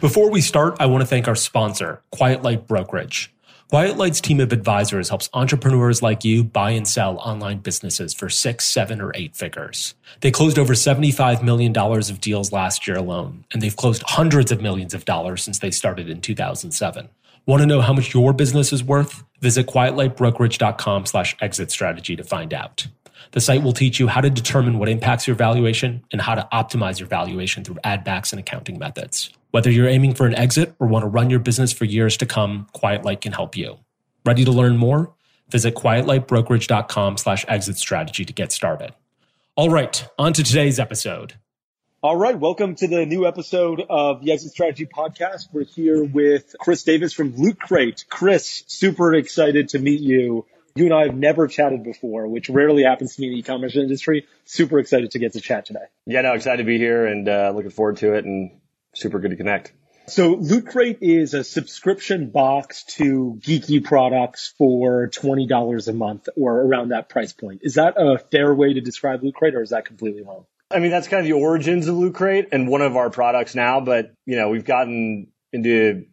[0.00, 3.34] Before we start, I want to thank our sponsor, Quiet Light Brokerage.
[3.68, 8.28] Quiet Light's team of advisors helps entrepreneurs like you buy and sell online businesses for
[8.28, 9.96] six, seven, or eight figures.
[10.20, 14.62] They closed over $75 million of deals last year alone, and they've closed hundreds of
[14.62, 17.08] millions of dollars since they started in 2007.
[17.46, 19.24] Want to know how much your business is worth?
[19.40, 22.86] Visit quietlightbrokerage.com slash exit strategy to find out.
[23.32, 26.46] The site will teach you how to determine what impacts your valuation and how to
[26.52, 29.30] optimize your valuation through ad backs and accounting methods.
[29.50, 32.26] Whether you're aiming for an exit or want to run your business for years to
[32.26, 33.78] come, Quiet Light can help you.
[34.26, 35.14] Ready to learn more?
[35.48, 38.92] Visit quietlightbrokerage.com slash exit strategy to get started.
[39.56, 41.32] All right, on to today's episode.
[42.02, 45.48] All right, welcome to the new episode of the Exit Strategy Podcast.
[45.50, 48.04] We're here with Chris Davis from Loot Crate.
[48.10, 50.44] Chris, super excited to meet you.
[50.74, 53.76] You and I have never chatted before, which rarely happens to me in the e-commerce
[53.76, 54.26] industry.
[54.44, 55.86] Super excited to get to chat today.
[56.04, 58.50] Yeah, no, excited to be here and uh, looking forward to it and
[58.98, 59.72] super good to connect.
[60.08, 66.62] So Loot Crate is a subscription box to geeky products for $20 a month or
[66.62, 67.60] around that price point.
[67.62, 70.46] Is that a fair way to describe Loot Crate or is that completely wrong?
[70.70, 73.54] I mean, that's kind of the origins of Loot Crate and one of our products
[73.54, 76.06] now, but you know, we've gotten into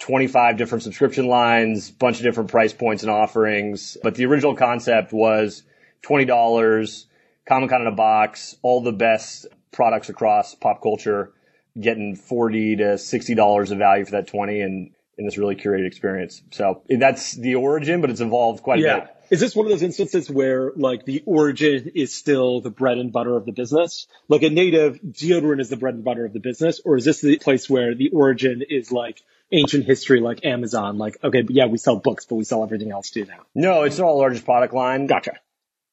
[0.00, 3.96] 25 different subscription lines, bunch of different price points and offerings.
[4.02, 5.62] But the original concept was
[6.02, 7.04] $20,
[7.46, 11.32] Comic Con in a box, all the best products across pop culture
[11.80, 16.42] getting 40 to $60 of value for that 20 and in this really curated experience.
[16.52, 18.96] So that's the origin, but it's evolved quite yeah.
[18.96, 19.14] a bit.
[19.30, 23.12] Is this one of those instances where like the origin is still the bread and
[23.12, 24.06] butter of the business?
[24.28, 27.20] Like a native deodorant is the bread and butter of the business, or is this
[27.20, 29.20] the place where the origin is like
[29.52, 30.96] ancient history, like Amazon?
[30.96, 33.44] Like, okay, yeah, we sell books, but we sell everything else too now.
[33.54, 35.06] No, it's our largest product line.
[35.06, 35.32] Gotcha.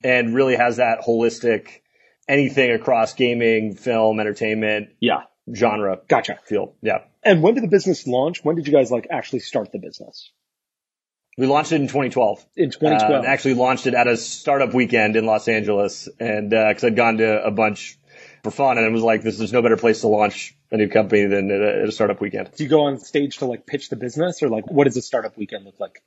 [0.02, 1.82] And really has that holistic
[2.30, 4.90] anything across gaming, film, entertainment.
[5.00, 5.24] Yeah
[5.54, 6.00] genre.
[6.08, 6.40] Gotcha.
[6.46, 6.76] Feel.
[6.82, 7.00] Yeah.
[7.24, 8.44] And when did the business launch?
[8.44, 10.32] When did you guys like actually start the business?
[11.38, 12.46] We launched it in 2012.
[12.56, 13.26] In 2012.
[13.26, 16.08] Uh, actually launched it at a startup weekend in Los Angeles.
[16.20, 18.00] And, uh, cause I'd gone to a bunch
[18.44, 20.88] for fun and it was like, this, is no better place to launch a new
[20.88, 22.52] company than at a, at a startup weekend.
[22.56, 25.02] Do you go on stage to like pitch the business or like what does a
[25.02, 26.02] startup weekend look like?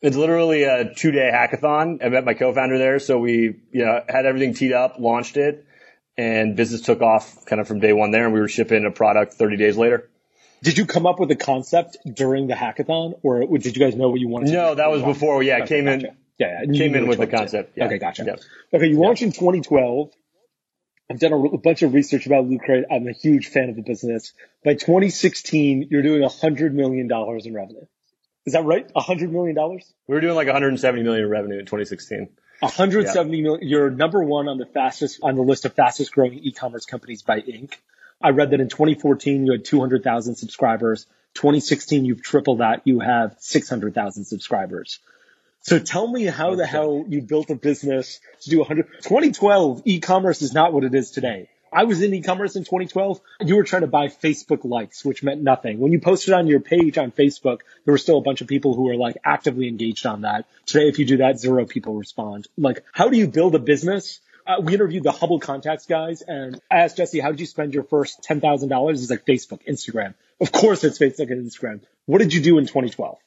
[0.00, 2.04] It's literally a two day hackathon.
[2.04, 2.98] I met my co-founder there.
[2.98, 5.66] So we, you know, had everything teed up, launched it
[6.16, 8.90] and business took off kind of from day one there and we were shipping a
[8.90, 10.08] product 30 days later.
[10.62, 14.10] Did you come up with the concept during the hackathon or did you guys know
[14.10, 15.42] what you wanted no, that was before.
[15.42, 16.06] Yeah, okay, came gotcha.
[16.08, 16.16] in.
[16.38, 16.78] Yeah, yeah.
[16.78, 17.76] Came in with the concept.
[17.76, 17.86] Yeah.
[17.86, 18.38] Okay, gotcha.
[18.72, 20.10] Okay, you launched in 2012.
[21.10, 22.84] I've done a, a, bunch of research about Loot Crate.
[22.90, 24.32] I'm a huge fan of the business.
[24.64, 27.86] By 2016, you're doing $100 million in revenue.
[28.46, 28.90] Is that right?
[28.94, 29.54] $100 million?
[30.08, 32.28] We were doing like 170 million in revenue in 2016.
[32.62, 33.42] 170 yeah.
[33.42, 33.68] million.
[33.68, 37.40] You're number one on the fastest on the list of fastest growing e-commerce companies by
[37.40, 37.74] Inc.
[38.22, 41.06] I read that in 2014 you had 200,000 subscribers.
[41.34, 42.82] 2016 you've tripled that.
[42.84, 45.00] You have 600,000 subscribers.
[45.62, 48.86] So tell me how the hell you built a business to do 100.
[49.02, 51.48] 2012 e-commerce is not what it is today.
[51.72, 53.20] I was in e-commerce in 2012.
[53.40, 55.78] You were trying to buy Facebook likes, which meant nothing.
[55.78, 58.74] When you posted on your page on Facebook, there were still a bunch of people
[58.74, 60.46] who were like actively engaged on that.
[60.66, 62.46] Today, if you do that, zero people respond.
[62.58, 64.20] Like, how do you build a business?
[64.46, 67.74] Uh, we interviewed the Hubble Contacts guys and I asked Jesse, how did you spend
[67.74, 68.90] your first $10,000?
[68.90, 70.14] He's like, Facebook, Instagram.
[70.40, 71.80] Of course it's Facebook and Instagram.
[72.06, 73.18] What did you do in 2012?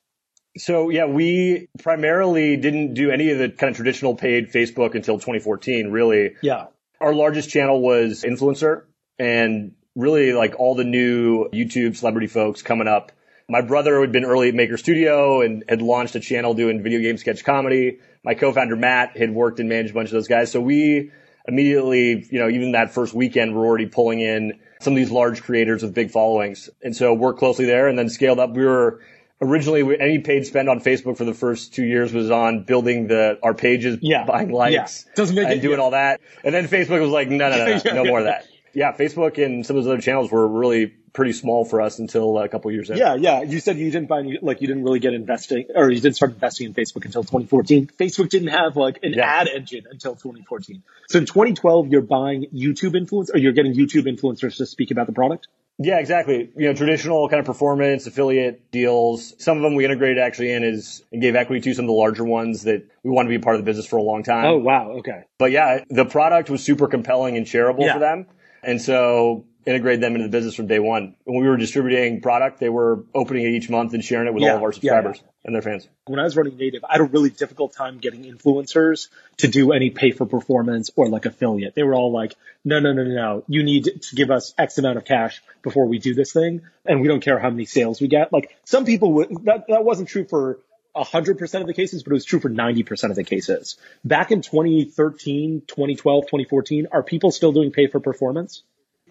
[0.57, 5.15] So yeah, we primarily didn't do any of the kind of traditional paid Facebook until
[5.15, 6.35] 2014, really.
[6.41, 6.67] Yeah.
[7.01, 8.83] Our largest channel was influencer
[9.19, 13.11] and really like all the new YouTube celebrity folks coming up.
[13.47, 16.99] My brother had been early at Maker Studio and had launched a channel doing video
[16.99, 17.99] game sketch comedy.
[18.23, 20.51] My co-founder Matt had worked and managed a bunch of those guys.
[20.51, 21.11] So we
[21.47, 25.43] immediately, you know, even that first weekend, we're already pulling in some of these large
[25.43, 26.69] creators with big followings.
[26.81, 28.55] And so worked closely there and then scaled up.
[28.55, 29.01] We were
[29.41, 33.37] originally any paid spend on Facebook for the first two years was on building the
[33.43, 34.25] our pages, yeah.
[34.25, 35.13] buying likes, yeah.
[35.15, 35.83] Doesn't make and it, doing yeah.
[35.83, 36.21] all that.
[36.43, 38.47] And then Facebook was like, no, no, no, no, no more of that.
[38.73, 42.37] Yeah, Facebook and some of those other channels were really pretty small for us until
[42.37, 42.97] a couple years in.
[42.97, 43.41] Yeah, yeah.
[43.41, 46.33] You said you didn't find like you didn't really get investing or you didn't start
[46.33, 47.87] investing in Facebook until 2014.
[47.97, 49.23] Facebook didn't have like an yeah.
[49.23, 50.83] ad engine until 2014.
[51.07, 55.07] So in 2012, you're buying YouTube influence or you're getting YouTube influencers to speak about
[55.07, 55.47] the product.
[55.77, 56.49] Yeah, exactly.
[56.55, 59.33] You know, traditional kind of performance affiliate deals.
[59.43, 61.93] Some of them we integrated actually in is and gave equity to some of the
[61.93, 64.45] larger ones that we want to be part of the business for a long time.
[64.45, 64.91] Oh, wow.
[64.99, 65.23] Okay.
[65.37, 67.93] But yeah, the product was super compelling and shareable yeah.
[67.93, 68.27] for them.
[68.63, 71.15] And so integrate them into the business from day one.
[71.23, 74.43] When we were distributing product, they were opening it each month and sharing it with
[74.43, 75.87] Yeah, all of our yeah, subscribers and their fans.
[76.05, 79.71] when I was running native, I had a really difficult time getting influencers to do
[79.71, 81.75] any pay for performance or like affiliate.
[81.75, 83.43] They were all like, no, no, no, no, no.
[83.47, 86.61] You need to give us X amount of cash before we do this thing.
[86.85, 88.31] And we don't care how many sales we get.
[88.31, 90.59] Like some people would, that, that wasn't true for
[90.95, 93.77] hundred percent of the cases, but it was true for 90% of the cases.
[94.05, 98.63] Back in 2013, 2012, 2014, are people still doing pay for performance?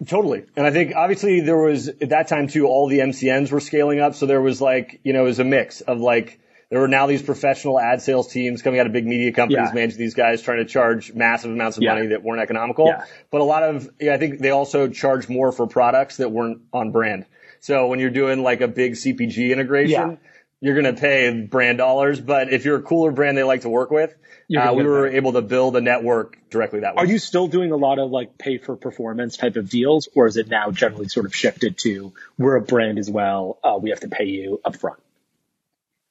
[0.05, 0.43] Totally.
[0.57, 3.99] And I think obviously there was at that time too, all the MCNs were scaling
[4.01, 4.15] up.
[4.15, 6.39] So there was like, you know, it was a mix of like,
[6.69, 9.73] there were now these professional ad sales teams coming out of big media companies, Yeah.
[9.73, 11.93] managing these guys trying to charge massive amounts of Yeah.
[11.93, 12.87] money that weren't economical.
[12.87, 13.05] Yeah.
[13.31, 16.61] But a lot of, yeah, I think they also charge more for products that weren't
[16.73, 17.25] on brand.
[17.61, 20.17] So when you're doing like a big CPG integration.
[20.61, 22.19] You're going to pay brand dollars.
[22.19, 24.15] But if you're a cooler brand they like to work with,
[24.57, 27.03] uh, we were able to build a network directly that way.
[27.03, 30.27] Are you still doing a lot of like pay for performance type of deals or
[30.27, 33.59] is it now generally sort of shifted to we're a brand as well.
[33.63, 34.97] Uh, we have to pay you upfront?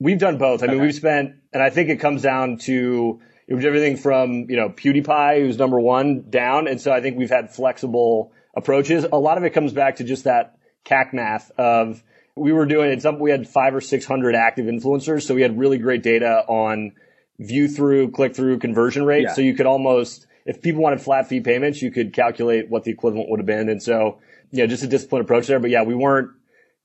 [0.01, 0.63] We've done both.
[0.63, 4.51] I mean, we've spent, and I think it comes down to it was everything from
[4.51, 9.05] you know PewDiePie, who's number one, down, and so I think we've had flexible approaches.
[9.11, 12.03] A lot of it comes back to just that CAC math of
[12.37, 13.03] we were doing it.
[13.03, 16.45] Some we had five or six hundred active influencers, so we had really great data
[16.49, 16.93] on
[17.39, 19.23] view through, click through, conversion rate.
[19.25, 19.35] Yeah.
[19.35, 22.91] So you could almost, if people wanted flat fee payments, you could calculate what the
[22.91, 23.69] equivalent would have been.
[23.69, 24.19] And so,
[24.51, 25.59] you know, just a disciplined approach there.
[25.59, 26.31] But yeah, we weren't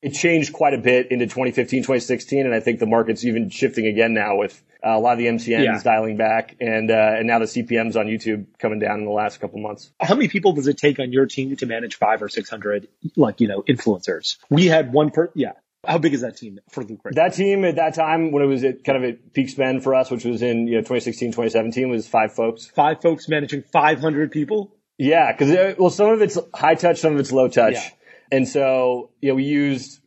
[0.02, 3.86] it changed quite a bit into 2015, 2016, and I think the market's even shifting
[3.86, 5.82] again now with uh, a lot of the MCNs Yeah.
[5.84, 9.40] dialing back, and uh, and now the CPMS on YouTube coming down in the last
[9.42, 9.92] couple months.
[10.00, 12.88] How many people does it take on your team to manage five or 600
[13.18, 14.38] like, you know, influencers?
[14.50, 15.52] We had one per, yeah.
[15.88, 17.00] How big is that team for Luke?
[17.06, 19.82] Right That team at that time, when it was at kind of at peak spend
[19.84, 22.68] for us, which was in you know 2016, 2017, was five folks.
[22.68, 24.76] Five folks managing 500 people?
[24.98, 27.90] Yeah, because well, some of it's high touch, some of it's low touch, Yeah.
[28.32, 30.00] And so you know we used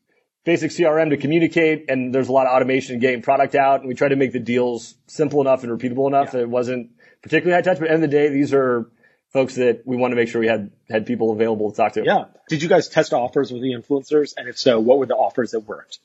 [0.45, 3.89] basic CRM to communicate, and there's a lot of automation in getting product out, and
[3.89, 6.33] we tried to make the deals simple enough and repeatable enough Yeah.
[6.33, 6.91] that it wasn't
[7.23, 7.79] particularly high touch.
[7.79, 8.91] But at the end of the day, these are
[9.33, 12.03] folks that we want to make sure we had had people available to talk to.
[12.05, 12.25] Yeah.
[12.49, 14.35] Did you guys test offers with the influencers?
[14.37, 16.01] And if so, what were the offers that worked?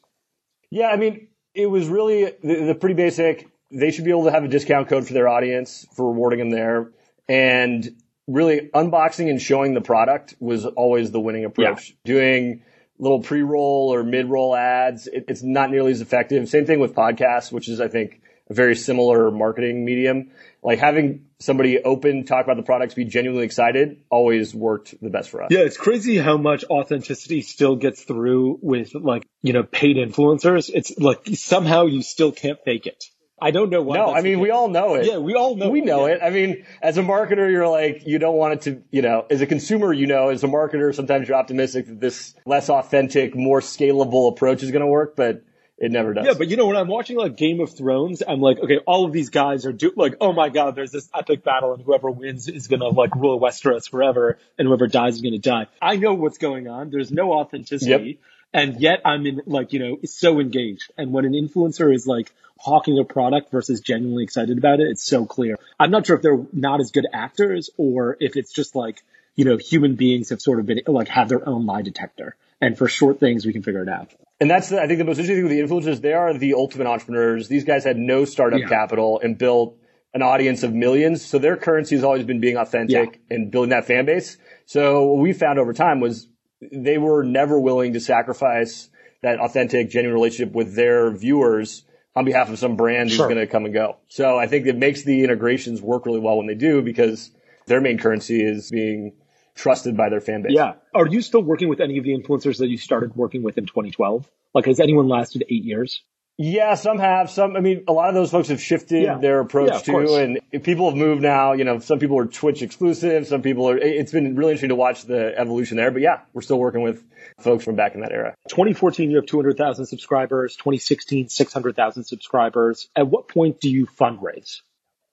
[0.70, 3.48] Yeah, I mean, it was really the, the pretty basic.
[3.72, 6.52] They should be able to have a discount code for their audience for rewarding them
[6.52, 6.92] there.
[7.28, 7.90] And
[8.28, 11.96] really unboxing and showing the product was always the winning approach.
[12.04, 12.64] Doing
[13.00, 16.48] little pre-roll or mid-roll ads, it, it's not nearly as effective.
[16.50, 20.32] Same thing with podcasts, which is, I think, a very similar marketing medium.
[20.64, 25.30] Like having somebody open, talk about the products, be genuinely excited always worked the best
[25.30, 25.50] for us.
[25.52, 30.70] Yeah, it's crazy how much authenticity still gets through with like, you know, paid influencers.
[30.74, 33.06] It's like somehow you still can't fake it.
[33.40, 33.98] I don't know why.
[33.98, 35.06] No, I mean, we all know it.
[35.06, 35.70] Yeah, we all know.
[35.70, 36.16] we know yeah.
[36.16, 36.22] it.
[36.24, 39.42] I mean, as a marketer, you're like, you don't want it to, you know, as
[39.42, 43.62] a consumer, you know, as a marketer, sometimes you're optimistic that this less authentic, more
[43.62, 45.44] scalable approach is going to work, but
[45.78, 46.26] it never does.
[46.26, 49.06] Yeah, but you know, when I'm watching like Game of Thrones, I'm like, okay, all
[49.06, 52.10] of these guys are do like, oh my god, there's this epic battle, and whoever
[52.10, 55.68] wins is gonna like rule Westeros forever, and whoever dies is gonna die.
[55.80, 56.90] I know what's going on.
[56.90, 58.20] There's no authenticity,
[58.52, 60.92] and yet I'm in like, you know, so engaged.
[60.98, 65.06] And when an influencer is like hawking a product versus genuinely excited about it, it's
[65.06, 65.58] so clear.
[65.80, 69.02] I'm not sure if they're not as good actors or if it's just like,
[69.36, 72.36] you know, human beings have sort of been like have their own lie detector.
[72.60, 74.12] And for short things, we can figure it out.
[74.40, 76.02] And that's, I think, the most interesting thing with the influencers.
[76.02, 77.48] They are the ultimate entrepreneurs.
[77.48, 78.68] These guys had no startup Yeah.
[78.68, 79.78] capital and built
[80.14, 81.24] an audience of millions.
[81.24, 84.38] So their currency has always been being authentic and building that fan base.
[84.66, 86.28] So what we found over time was
[86.62, 88.90] they were never willing to sacrifice
[89.22, 91.84] that authentic, genuine relationship with their viewers
[92.16, 93.28] on behalf of some brand Sure.
[93.28, 93.98] who's going to come and go.
[94.08, 97.32] So I think it makes the integrations work really well when they do because
[97.68, 99.14] their main currency is being
[99.56, 100.54] trusted by their fan base.
[100.54, 100.74] Yeah.
[100.94, 103.66] Are you still working with any of the influencers that you started working with in
[103.66, 104.28] 2012?
[104.54, 106.02] Like, has anyone lasted eight years?
[106.40, 107.32] Yeah, some have.
[107.32, 109.18] Some, I mean, a lot of those folks have shifted Yeah.
[109.18, 111.54] their approach Yeah, too, and people have moved now.
[111.54, 113.78] You know, some people are Twitch exclusive, some people are.
[113.78, 115.90] It's been really interesting to watch the evolution there.
[115.90, 117.04] But yeah, we're still working with
[117.40, 118.36] folks from back in that era.
[118.50, 120.56] 2014, you have 200,000 subscribers.
[120.58, 122.88] 2016, 600,000 subscribers.
[122.96, 124.62] At what point do you fundraise?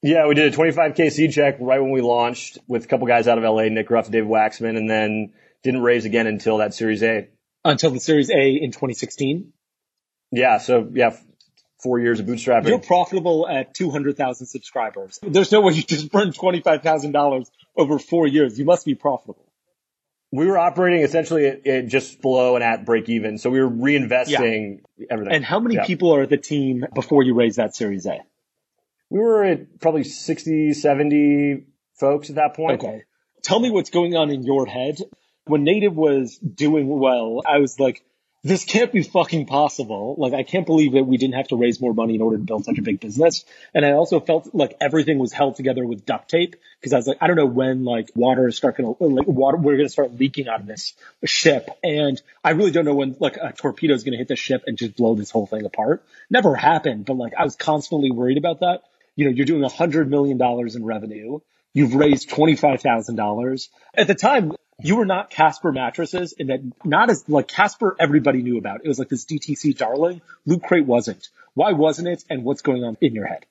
[0.03, 3.27] Yeah, we did a 25k seed check right when we launched with a couple guys
[3.27, 7.03] out of LA, Nick Ruff, Dave Waxman, and then didn't raise again until that Series
[7.03, 7.29] A.
[7.65, 9.55] Until the Series A in 2016.
[10.35, 11.17] Yeah, so yeah,
[11.83, 12.69] four years of bootstrapping.
[12.69, 15.19] You're profitable at 200,000 subscribers.
[15.23, 18.59] There's no way you just burned $25,000 over four years.
[18.59, 19.47] You must be profitable.
[20.33, 23.71] we were operating essentially at, at just below and at break even, so we were
[23.71, 25.33] reinvesting everything.
[25.35, 25.85] And how many Yeah.
[25.87, 28.19] people are at the team before you raise that Series A?
[29.11, 31.67] We were at probably 60, 70
[32.01, 32.83] folks at that point.
[32.83, 33.05] Okay.
[33.43, 34.99] Tell me what's going on in your head
[35.47, 38.03] when native was doing well, I was like,
[38.45, 40.17] this can't be fucking possible.
[40.19, 42.43] Like, I can't believe that we didn't have to raise more money in order to
[42.43, 43.47] build such a big business.
[43.75, 47.07] And I also felt like everything was held together with duct tape because I was
[47.07, 49.93] like, I don't know when like water is start to like water, we're going to
[49.93, 50.93] start leaking out of this
[51.25, 51.71] ship.
[51.83, 54.65] And I really don't know when like a torpedo is going to hit the ship
[54.67, 56.05] and just blow this whole thing apart.
[56.29, 58.83] Never happened, but like I was constantly worried about that.
[59.17, 61.41] You know, you're doing a hundred million dollars in revenue.
[61.73, 63.69] You've raised $25,000.
[63.97, 68.43] At the time, you were not Casper mattresses in that not as like Casper everybody
[68.43, 68.81] knew about.
[68.85, 70.21] It was like this DTC darling.
[70.47, 71.29] Loot Crate wasn't.
[71.55, 72.25] Why wasn't it?
[72.29, 73.47] And what's going on in your head?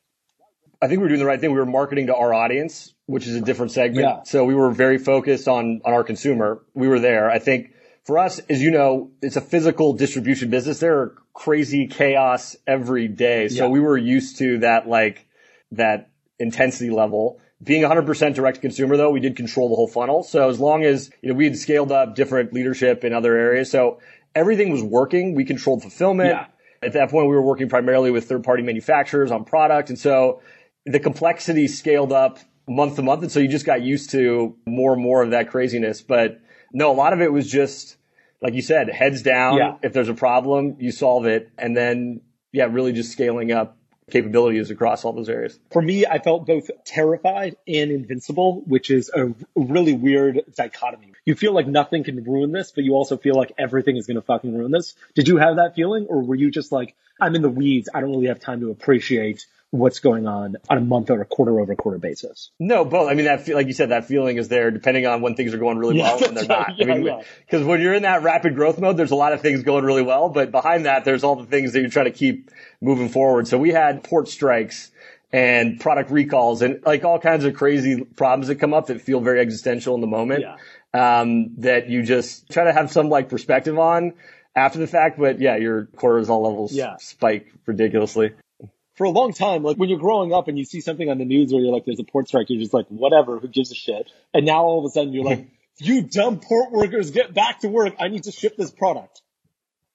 [0.82, 1.52] I think we were doing the right thing.
[1.54, 4.06] We were marketing to our audience, which is a different segment.
[4.06, 4.24] Yeah.
[4.24, 6.62] So we were very focused on, on our consumer.
[6.74, 7.30] We were there.
[7.32, 10.80] I think for us, as you know, it's a physical distribution business.
[10.80, 13.48] There are crazy chaos every day.
[13.48, 13.70] So Yeah.
[13.70, 15.26] we were used to that, like
[15.72, 17.40] that intensity level.
[17.64, 20.24] Being 100% direct to consumer though, we did control the whole funnel.
[20.24, 23.72] So as long as, you know, we had scaled up different leadership in other areas.
[23.72, 24.00] So
[24.36, 25.36] everything was working.
[25.36, 26.30] We controlled fulfillment.
[26.30, 26.48] Yeah.
[26.82, 29.90] At that point, we were working primarily with third party manufacturers on product.
[29.90, 30.42] And so
[30.86, 33.22] the complexity scaled up month to month.
[33.22, 36.02] And so you just got used to more and more of that craziness.
[36.02, 36.42] But
[36.74, 37.96] no, a lot of it was just,
[38.42, 39.58] like you said, heads down.
[39.58, 39.78] Yeah.
[39.82, 41.50] If there's a problem, you solve it.
[41.58, 43.78] And then, yeah, really just scaling up
[44.10, 45.60] capabilities across all those areas.
[45.72, 51.14] For me, I felt both terrified and invincible, which is a really weird dichotomy.
[51.26, 54.16] You feel like nothing can ruin this, but you also feel like everything is going
[54.16, 54.96] to fucking ruin this.
[55.16, 57.90] Did you have that feeling or were you just like, I'm in the weeds.
[57.94, 61.26] I don't really have time to appreciate what's going on on a month or a
[61.26, 62.52] quarter over quarter basis?
[62.60, 63.10] No, both.
[63.10, 65.58] I mean, that like you said, that feeling is there depending on when things are
[65.58, 66.68] going really Yeah, well and they're right.
[66.70, 66.78] not.
[66.78, 67.22] Yeah, I mean, yeah.
[67.46, 70.04] because when you're in that rapid growth mode, there's a lot of things going really
[70.04, 72.52] well, but behind that, there's all the things that you're trying to keep
[72.82, 73.48] moving forward.
[73.48, 74.92] So we had port strikes
[75.32, 79.22] and product recalls and like all kinds of crazy problems that come up that feel
[79.22, 80.46] very existential in the moment.
[80.94, 84.14] Um, that you just try to have some like perspective on
[84.56, 86.98] after the fact, but yeah, your cortisol levels Yeah.
[86.98, 88.34] spike ridiculously.
[88.96, 91.26] For a long time, like when you're growing up and you see something on the
[91.26, 93.76] news where you're like, there's a port strike, you're just like, whatever, who gives a
[93.76, 94.12] shit?
[94.34, 95.48] And now all of a sudden you're like,
[95.78, 97.96] you dumb port workers, get back to work.
[98.00, 99.22] I need to ship this product.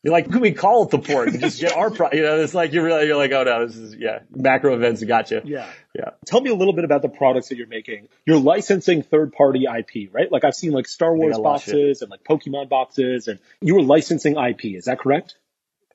[0.04, 2.10] You're like, can we call it the port and just get our pro?
[2.12, 5.02] You know, it's like you're really, you're like, oh no, this is yeah, macro events
[5.02, 5.40] got you.
[5.44, 5.68] Yeah.
[5.94, 6.10] Yeah.
[6.24, 8.08] Tell me a little bit about the products that you're making.
[8.24, 10.30] You're licensing third party IP, right?
[10.30, 14.36] Like I've seen like Star Wars boxes and like Pokemon boxes and you were licensing
[14.36, 14.66] IP.
[14.66, 15.34] Is that correct?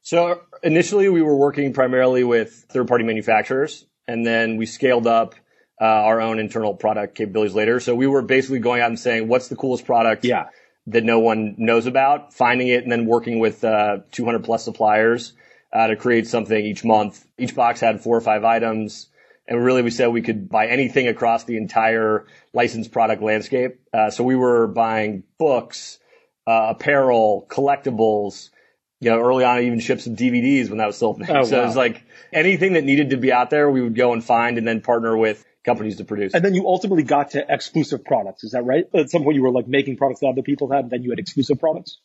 [0.04, 5.34] So initially we were working primarily with third party manufacturers and then we scaled up
[5.82, 7.80] uh, our own internal product capabilities later.
[7.80, 10.48] So we were basically going out and saying, what's the coolest product Yeah.
[10.88, 15.34] that no one knows about, finding it and then working with uh, 200 plus suppliers
[15.72, 17.26] uh, to create something each month.
[17.38, 19.08] Each box had four or five items.
[19.48, 23.80] And really we said we could buy anything across the entire licensed product landscape.
[23.94, 26.00] Uh, so we were buying books,
[26.46, 28.50] uh, apparel, collectibles,
[29.04, 31.36] you know, early on, I even shipped some DVDs when that was still a thing.
[31.36, 31.64] Oh, so wow.
[31.64, 34.58] it was like anything that needed to be out there, we would go and find
[34.58, 36.34] and then partner with companies to produce.
[36.34, 38.44] And then you ultimately got to exclusive products.
[38.44, 38.86] Is that right?
[38.94, 41.10] At some point you were like making products that other people had and then you
[41.10, 42.00] had exclusive products.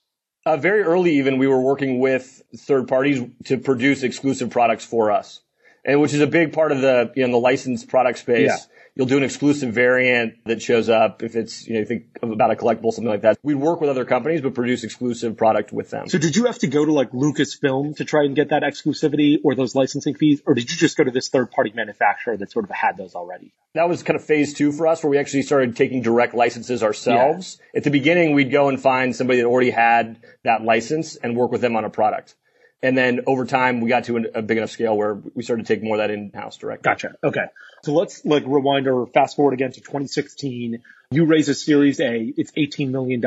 [0.46, 5.10] Uh, very early, even we were working with third parties to produce exclusive products for
[5.10, 5.42] us,
[5.84, 8.48] and which is a big part of the you know the licensed product space.
[8.48, 8.56] Yeah.
[8.98, 12.50] You'll do an exclusive variant that shows up if it's you know you think about
[12.50, 13.38] a collectible something like that.
[13.44, 16.08] We'd work with other companies but produce exclusive product with them.
[16.08, 19.36] So did you have to go to like Lucasfilm to try and get that exclusivity
[19.44, 20.42] or those licensing fees?
[20.44, 23.14] Or did you just go to this third party manufacturer that sort of had those
[23.14, 23.52] already?
[23.74, 26.82] that was kind of phase two for us where we actually started taking direct licenses
[26.82, 27.60] ourselves.
[27.76, 31.52] At the beginning, we'd go and find somebody that already had that license and work
[31.52, 32.34] with them on a product.
[32.82, 35.74] And then over time, we got to a big enough scale where we started to
[35.74, 36.82] take more of that in-house direct.
[36.82, 37.14] Gotcha.
[37.22, 37.44] Okay.
[37.88, 40.82] So let's like rewind or fast forward again to 2016.
[41.10, 42.34] You raise a series A.
[42.36, 43.22] It's $18 million.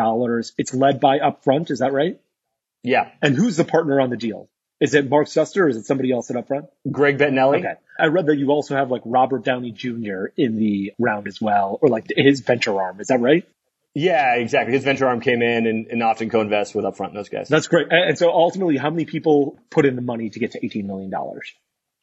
[0.56, 1.72] It's led by Upfront.
[1.72, 2.20] Is that right?
[2.84, 3.10] Yeah.
[3.24, 4.50] And who's the partner on the deal?
[4.80, 6.68] Is it Mark Suster or is it somebody else at Upfront?
[6.92, 7.58] Greg Bettinelli.
[7.58, 7.74] Okay.
[8.00, 10.26] I read that you also have like Robert Downey Jr.
[10.38, 13.02] in the round as well, or like his venture arm.
[13.02, 13.48] Is that right?
[13.96, 14.76] Yeah, exactly.
[14.76, 17.48] His venture arm came in and, and often co-invests with Upfront, and those guys.
[17.48, 17.88] That's great.
[17.90, 20.86] And and so ultimately, how many people put in the money to get to $18
[20.86, 21.12] million?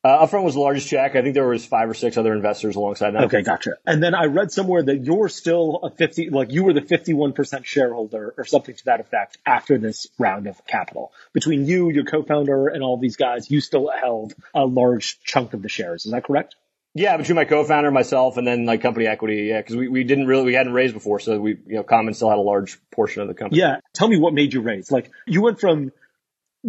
[0.04, 1.16] Uh, Upfront was the largest check.
[1.16, 3.24] I think there was five or six other investors alongside that.
[3.24, 3.78] Okay, gotcha.
[3.84, 7.64] And then I read somewhere that you're still a 50, like you were the 51%
[7.64, 11.12] shareholder or something to that effect after this round of capital.
[11.32, 15.62] Between you, your co-founder, and all these guys, you still held a large chunk of
[15.62, 16.06] the shares.
[16.06, 16.54] Is that correct?
[16.94, 19.46] Yeah, between my co-founder, myself, and then like company equity.
[19.48, 21.18] Yeah, because we, we didn't really, we hadn't raised before.
[21.18, 23.60] So we, you know, Common still had a large portion of the company.
[23.60, 23.80] Yeah.
[23.94, 24.90] Tell me what made you raise.
[24.90, 25.92] Like you went from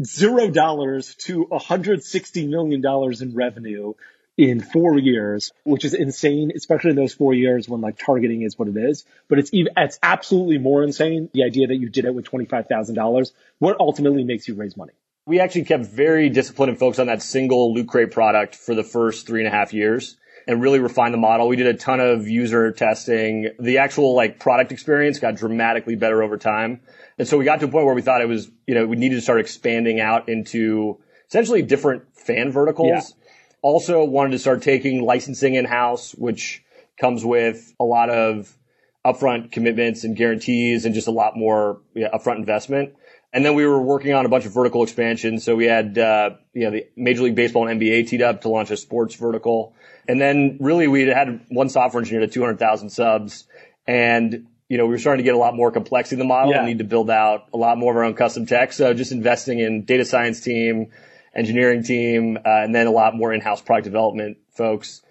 [0.03, 2.84] zero dollars to $160 million
[3.22, 3.93] in revenue.
[4.38, 8.58] in four years, which is insane, especially in those four years when like targeting is
[8.58, 9.03] what it is.
[9.27, 11.29] But it's even, it's absolutely more insane.
[11.34, 13.31] The idea that you did it with $25,000.
[13.58, 14.93] What ultimately makes you raise money?
[15.25, 19.27] We actually kept very disciplined and focused on that single Crate product for the first
[19.27, 20.15] three and a half years
[20.48, 21.50] and really refined the model.
[21.50, 23.50] We did a ton of user testing.
[23.60, 26.79] The actual like product experience got dramatically better over time.
[27.20, 28.96] And so we got to a point where we thought it was, you know, we
[28.96, 32.90] needed to start expanding out into essentially different fan verticals.
[32.90, 33.30] Yeah.
[33.62, 36.64] Also wanted to start taking licensing in house, which
[37.00, 38.58] comes with a lot of
[39.06, 42.94] upfront commitments and guarantees and just a lot more yeah, upfront investment.
[43.34, 45.40] And then we were working on a bunch of vertical expansion.
[45.40, 48.50] So we had, uh, you know, the Major League Baseball and NBA teed up to
[48.50, 49.76] launch a sports vertical.
[50.08, 53.46] And then really we had one software engineer to 200,000 subs.
[53.86, 56.52] And, you know, we were starting to get a lot more complexity in the model
[56.52, 56.60] yeah.
[56.60, 58.72] and need to build out a lot more of our own custom tech.
[58.72, 60.92] So just investing in data science team,
[61.36, 65.02] engineering team, uh, and then a lot more in-house product development folks.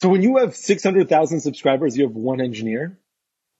[0.00, 2.98] So when you have 600,000 subscribers, you have one engineer?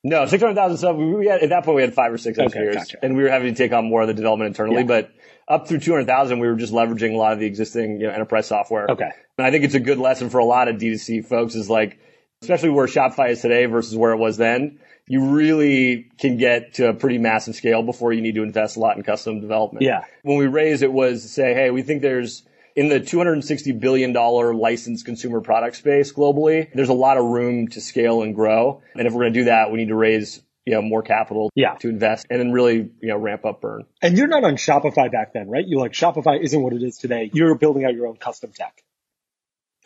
[0.04, 0.98] No, 600,000 subs.
[0.98, 2.98] We had, at that point, we had five or six engineers okay, gotcha.
[3.02, 4.86] and we were having to take on more of the development internally, yeah.
[4.86, 5.10] but
[5.48, 8.46] up through 200,000, we were just leveraging a lot of the existing, you know, enterprise
[8.46, 8.86] software.
[8.88, 9.10] Okay.
[9.38, 11.98] And I think it's a good lesson for a lot of D2C folks is like,
[12.42, 16.88] especially where Shopify is today versus where it was then you really can get to
[16.88, 19.84] a pretty massive scale before you need to invest a lot in custom development.
[19.84, 20.04] Yeah.
[20.22, 22.42] When we raised it was to say, hey, we think there's
[22.74, 27.80] in the $260 billion licensed consumer product space globally, there's a lot of room to
[27.80, 28.82] scale and grow.
[28.94, 31.50] And if we're going to do that, we need to raise you know, more capital
[31.54, 31.74] yeah.
[31.74, 33.84] to invest and then really, you know, ramp up burn.
[34.00, 35.64] And you're not on Shopify back then, right?
[35.66, 37.30] You like Shopify isn't what it is today.
[37.32, 38.82] You're building out your own custom tech.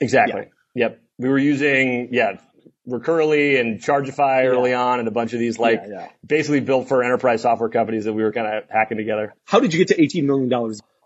[0.00, 0.42] Exactly.
[0.74, 0.86] Yeah.
[0.86, 1.02] Yep.
[1.18, 2.38] We were using, yeah,
[2.88, 4.48] Recurly and Chargify yeah.
[4.48, 6.08] early on and a bunch of these like yeah, yeah.
[6.26, 9.34] basically built for enterprise software companies that we were kind of hacking together.
[9.44, 10.52] How did you get to $18 million?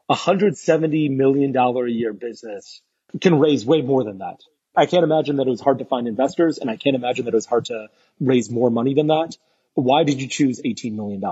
[0.09, 2.81] A $170 million a year business
[3.21, 4.41] can raise way more than that.
[4.77, 7.35] I can't imagine that it was hard to find investors and I can't imagine that
[7.35, 7.89] it was hard to
[8.21, 9.37] raise more money than that.
[9.75, 11.23] Why did you choose $18 million?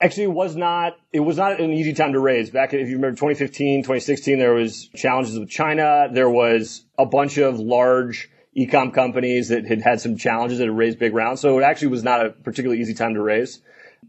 [0.00, 2.50] Actually, it was not, it was not an easy time to raise.
[2.50, 6.08] Back if you remember 2015, 2016, there was challenges with China.
[6.12, 10.76] There was a bunch of large ecom companies that had had some challenges that had
[10.76, 11.40] raised big rounds.
[11.40, 13.60] So it actually was not a particularly easy time to raise.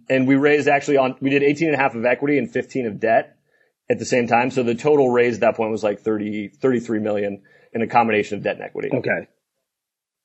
[0.09, 2.85] And we raised actually on, we did 18 and a half of equity and 15
[2.85, 3.37] of debt
[3.89, 4.51] at the same time.
[4.51, 7.41] So the total raise at that point was like 30, 33 million
[7.73, 8.89] in a combination of debt and equity.
[8.93, 9.27] Okay.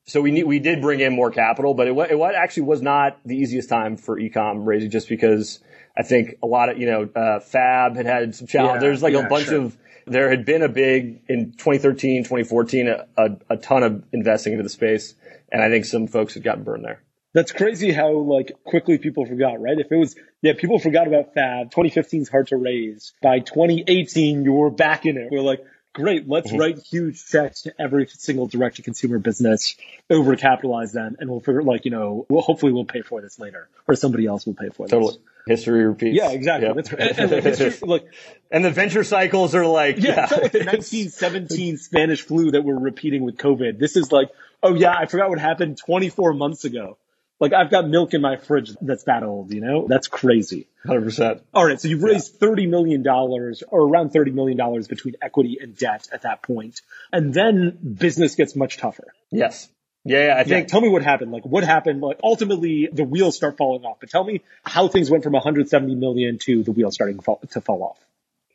[0.05, 3.19] So we need, we did bring in more capital, but it, it actually was not
[3.25, 5.61] the easiest time for ecom raising just because
[5.97, 8.83] I think a lot of, you know, uh, Fab had had some challenges.
[8.83, 9.63] Yeah, There's like yeah, a bunch sure.
[9.63, 14.53] of there had been a big in 2013, 2014, a, a, a ton of investing
[14.53, 15.15] into the space,
[15.51, 17.03] and I think some folks had gotten burned there.
[17.35, 19.79] That's crazy how like quickly people forgot, right?
[19.79, 21.71] If it was, yeah, people forgot about Fab.
[21.71, 23.15] 2015 is hard to raise.
[23.23, 25.29] By 2018, you were back in it.
[25.31, 26.61] We're like, great, let's mm-hmm.
[26.61, 29.77] write huge checks to every single direct to consumer business,
[30.11, 33.69] overcapitalize them, and we'll figure like, you know, we'll, hopefully we'll pay for this later
[33.89, 34.91] or somebody else will pay for this.
[34.91, 35.17] Totally.
[35.47, 36.17] History repeats.
[36.17, 36.69] Yeah, exactly.
[36.69, 36.77] Yep.
[36.77, 37.19] That's right.
[37.19, 38.07] And, history, look,
[38.51, 40.23] and the venture cycles are like, yeah, yeah.
[40.23, 43.79] it's not like the 1917 Spanish flu that we're repeating with COVID.
[43.79, 44.29] This is like,
[44.63, 46.99] oh yeah, I forgot what happened 24 months ago.
[47.41, 49.89] Like I've got milk in my fridge that's that old, you know?
[49.89, 50.69] That's crazy.
[50.87, 51.41] 100%.
[51.53, 51.81] All right.
[51.81, 52.49] So you've raised yeah.
[52.49, 56.83] $30 million or around $30 million between equity and debt at that point.
[57.13, 59.13] And then business gets much tougher.
[59.33, 59.69] Yes.
[60.05, 60.65] Yeah, yeah, I think.
[60.65, 61.31] Yeah, tell me what happened.
[61.31, 62.01] Like, what happened?
[62.01, 63.99] Like, ultimately, the wheels start falling off.
[64.01, 67.41] But tell me how things went from 170 million to the wheels starting to fall,
[67.51, 67.99] to fall off.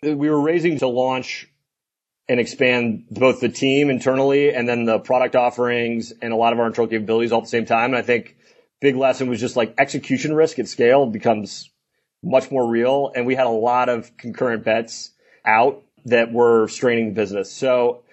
[0.04, 1.48] We were raising to launch
[2.30, 6.60] and expand both the team internally and then the product offerings and a lot of
[6.60, 7.92] our internal capabilities all at the same time.
[7.92, 8.36] And I think
[8.82, 11.70] big lesson was just like execution risk at scale becomes
[12.22, 13.12] much more real.
[13.16, 15.12] And we had a lot of concurrent bets
[15.46, 17.52] out that were straining the business.
[17.52, 18.04] So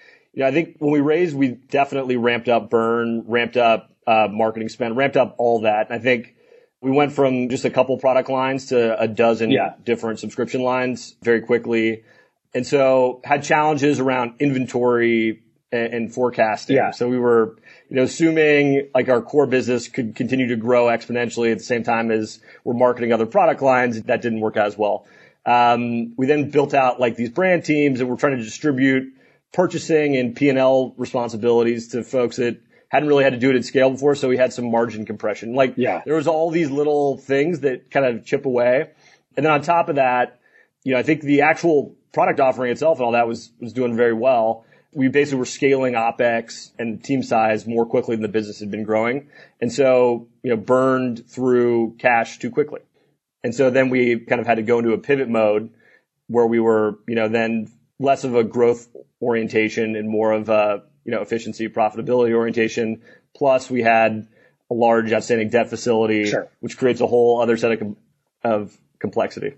[0.42, 4.68] know, I think when we raised, we definitely ramped up burn, ramped up uh, marketing
[4.68, 5.90] spend, ramped up all that.
[5.90, 6.35] And I think
[6.81, 9.75] we went from just a couple product lines to a dozen yeah.
[9.85, 12.05] different subscription lines very quickly.
[12.53, 15.42] And so had challenges around inventory
[15.73, 16.77] and, and forecasting.
[16.77, 16.90] Yeah.
[16.90, 17.57] So we were,
[17.88, 21.85] you know, assuming like our core business could continue to grow exponentially at the same
[21.85, 24.03] time as we're marketing other product lines.
[24.03, 25.07] That didn't work out as well.
[25.47, 29.14] Um, we then built out like these brand teams and we're trying to distribute
[29.55, 33.90] purchasing and P&L responsibilities to folks that hadn't really had to do it at scale
[33.90, 34.14] before.
[34.17, 35.55] So we had some margin compression.
[35.55, 36.03] Like yeah.
[36.05, 38.90] there was all these little things that kind of chip away.
[39.37, 40.40] And then on top of that,
[40.83, 43.97] you know, I think the actual product offering itself and all that was, was doing
[43.97, 44.67] very well.
[44.93, 48.85] We basically were scaling OPEX and team size more quickly than the business had been
[48.85, 49.29] growing.
[49.61, 52.81] And so, you know, burned through cash too quickly.
[53.43, 55.71] And so then we kind of had to go into a pivot mode
[56.29, 58.88] where we were, you know, then less of a growth
[59.22, 63.02] orientation and more of a you know, efficiency, profitability orientation.
[63.37, 64.26] Plus we had
[64.70, 66.48] a large outstanding debt facility, Sure.
[66.61, 67.96] which creates a whole other set of, com-
[68.42, 69.54] of complexity.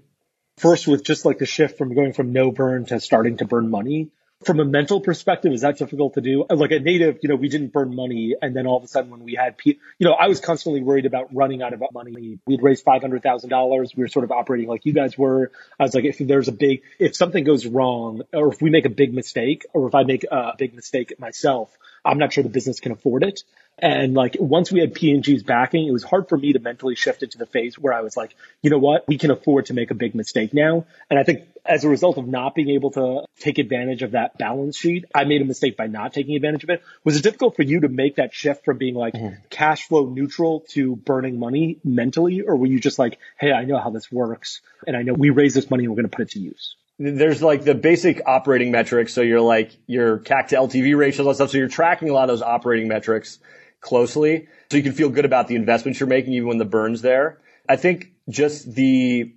[0.57, 3.71] First, with just like the shift from going from no burn to starting to burn
[3.71, 4.11] money,
[4.45, 6.45] from a mental perspective, is that difficult to do?
[6.51, 8.35] Like a native, you know, we didn't burn money.
[8.41, 10.83] And then all of a sudden when we had, P- you know, I was constantly
[10.83, 12.39] worried about running out of money.
[12.47, 13.97] We'd raised $500,000.
[13.97, 15.51] We were sort of operating like you guys were.
[15.81, 18.85] I was like, if there's a big, if something goes wrong or if we make
[18.85, 22.49] a big mistake or if I make a big mistake myself, I'm not sure the
[22.49, 23.43] business can afford it.
[23.79, 27.23] And like once we had P&G's backing, it was hard for me to mentally shift
[27.23, 29.91] into the phase where I was like, you know what, we can afford to make
[29.91, 30.87] a big mistake now.
[31.11, 34.39] And I think as a result of not being able to take advantage of that
[34.39, 36.83] balance sheet, I made a mistake by not taking advantage of it.
[37.05, 39.35] Was it difficult for you to make that shift from being like mm-hmm.
[39.51, 42.41] cash flow neutral to burning money mentally?
[42.41, 45.29] Or were you just like, hey, I know how this works and I know we
[45.29, 46.77] raise this money and we're going to put it to use?
[46.99, 49.13] There's like the basic operating metrics.
[49.13, 51.51] So you're like your CAC to LTV ratios and stuff.
[51.51, 53.39] So you're tracking a lot of those operating metrics
[53.81, 54.49] closely.
[54.71, 57.41] So you can feel good about the investments you're making even when the burn's there.
[57.69, 59.33] I think just the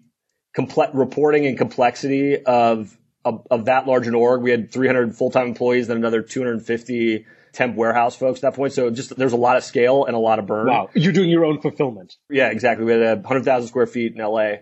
[0.93, 4.41] reporting and complexity of, of, of that large an org.
[4.41, 8.73] We had 300 full-time employees, then another 250 temp warehouse folks at that point.
[8.73, 10.67] So just there's a lot of scale and a lot of burn.
[10.67, 10.89] Wow.
[10.93, 12.15] You're doing your own fulfillment.
[12.29, 12.85] Yeah, exactly.
[12.85, 14.57] We had a 100,000 square feet in LA.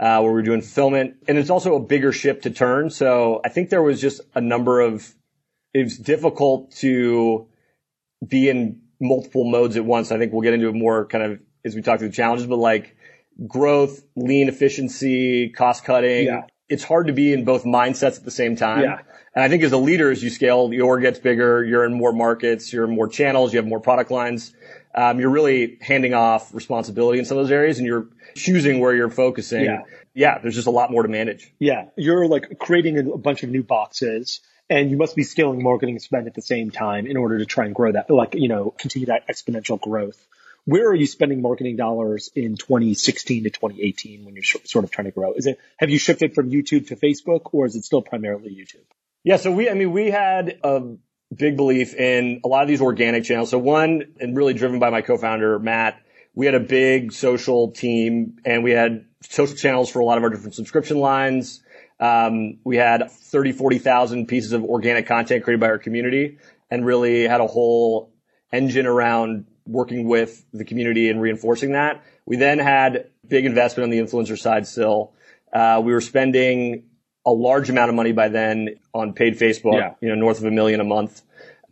[0.00, 1.16] Uh, where we're doing fulfillment.
[1.28, 2.88] and it's also a bigger ship to turn.
[2.88, 5.14] So I think there was just a number of,
[5.74, 7.46] it was difficult to
[8.26, 10.10] be in multiple modes at once.
[10.10, 12.46] I think we'll get into it more kind of as we talk through the challenges,
[12.46, 12.96] but like
[13.46, 16.26] growth, lean efficiency, cost cutting.
[16.26, 16.46] Yeah.
[16.70, 18.84] It's hard to be in both mindsets at the same time.
[18.84, 19.00] Yeah.
[19.34, 21.92] And I think as a leader, as you scale, your org gets bigger, you're in
[21.92, 24.54] more markets, you're in more channels, you have more product lines.
[24.94, 28.94] Um, you're really handing off responsibility in some of those areas and you're choosing where
[28.94, 29.64] you're focusing.
[29.64, 29.82] Yeah.
[30.14, 30.38] Yeah.
[30.38, 31.52] There's just a lot more to manage.
[31.58, 31.86] Yeah.
[31.96, 36.26] You're like creating a bunch of new boxes and you must be scaling marketing spend
[36.26, 39.06] at the same time in order to try and grow that, like, you know, continue
[39.06, 40.26] that exponential growth.
[40.64, 44.90] Where are you spending marketing dollars in 2016 to 2018 when you're sh- sort of
[44.90, 45.32] trying to grow?
[45.32, 48.84] Is it, have you shifted from YouTube to Facebook or is it still primarily YouTube?
[49.24, 49.36] Yeah.
[49.36, 50.96] So we, I mean, we had a
[51.34, 53.50] big belief in a lot of these organic channels.
[53.50, 56.00] So one, and really driven by my co-founder, Matt,
[56.34, 60.24] we had a big social team and we had social channels for a lot of
[60.24, 61.62] our different subscription lines.
[61.98, 66.38] Um, we had 30, 40,000 pieces of organic content created by our community
[66.70, 68.12] and really had a whole
[68.52, 72.02] engine around working with the community and reinforcing that.
[72.26, 75.12] We then had big investment on the influencer side still.
[75.52, 76.84] Uh, we were spending
[77.26, 79.94] a large amount of money by then on paid Facebook, Yeah.
[80.00, 81.22] you know, north of a million a month.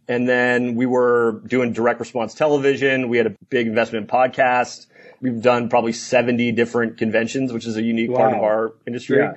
[0.06, 3.08] And then we were doing direct response television.
[3.08, 4.86] We had a big investment in podcasts.
[5.20, 9.18] We've done probably 70 different conventions, which is a unique part of our industry.
[9.18, 9.32] Yeah.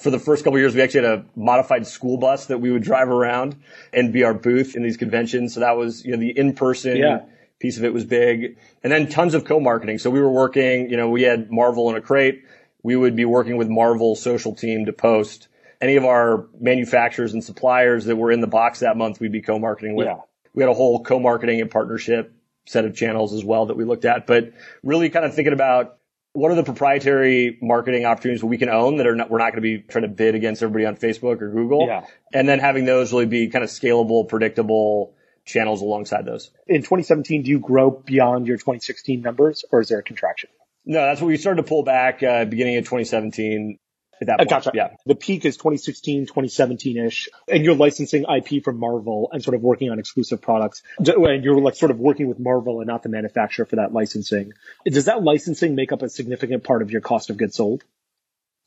[0.00, 2.70] For the first couple of years, we actually had a modified school bus that we
[2.70, 3.56] would drive around
[3.92, 5.54] and be our booth in these conventions.
[5.54, 7.20] So that was, you know, the in-person Yeah.
[7.60, 8.56] piece of it was big.
[8.82, 9.98] And then tons of co-marketing.
[9.98, 12.42] So we were working, you know, we had Marvel in a crate.
[12.82, 15.48] We would be working with Marvel's social team to post
[15.80, 19.42] any of our manufacturers and suppliers that were in the box that month, we'd be
[19.42, 20.06] co-marketing with.
[20.06, 20.20] Yeah.
[20.54, 22.32] We had a whole co-marketing and partnership
[22.66, 25.98] set of channels as well that we looked at, but really kind of thinking about
[26.32, 29.56] what are the proprietary marketing opportunities we can own that are not, we're not going
[29.56, 31.86] to be trying to bid against everybody on Facebook or Google.
[31.86, 32.04] Yeah.
[32.32, 35.14] And then having those really be kind of scalable, predictable
[35.46, 36.50] channels alongside those.
[36.66, 40.50] In 2017, do you grow beyond your 2016 numbers or is there a contraction?
[40.84, 43.78] No, that's what we started to pull back, uh, beginning of 2017
[44.20, 44.50] at that point.
[44.50, 44.70] gotcha.
[44.74, 44.96] Yeah.
[45.04, 49.90] The peak is 2016, 2017-ish, and you're licensing IP from Marvel and sort of working
[49.90, 50.82] on exclusive products.
[50.98, 54.52] And you're like sort of working with Marvel and not the manufacturer for that licensing.
[54.84, 57.84] Does that licensing make up a significant part of your cost of goods sold?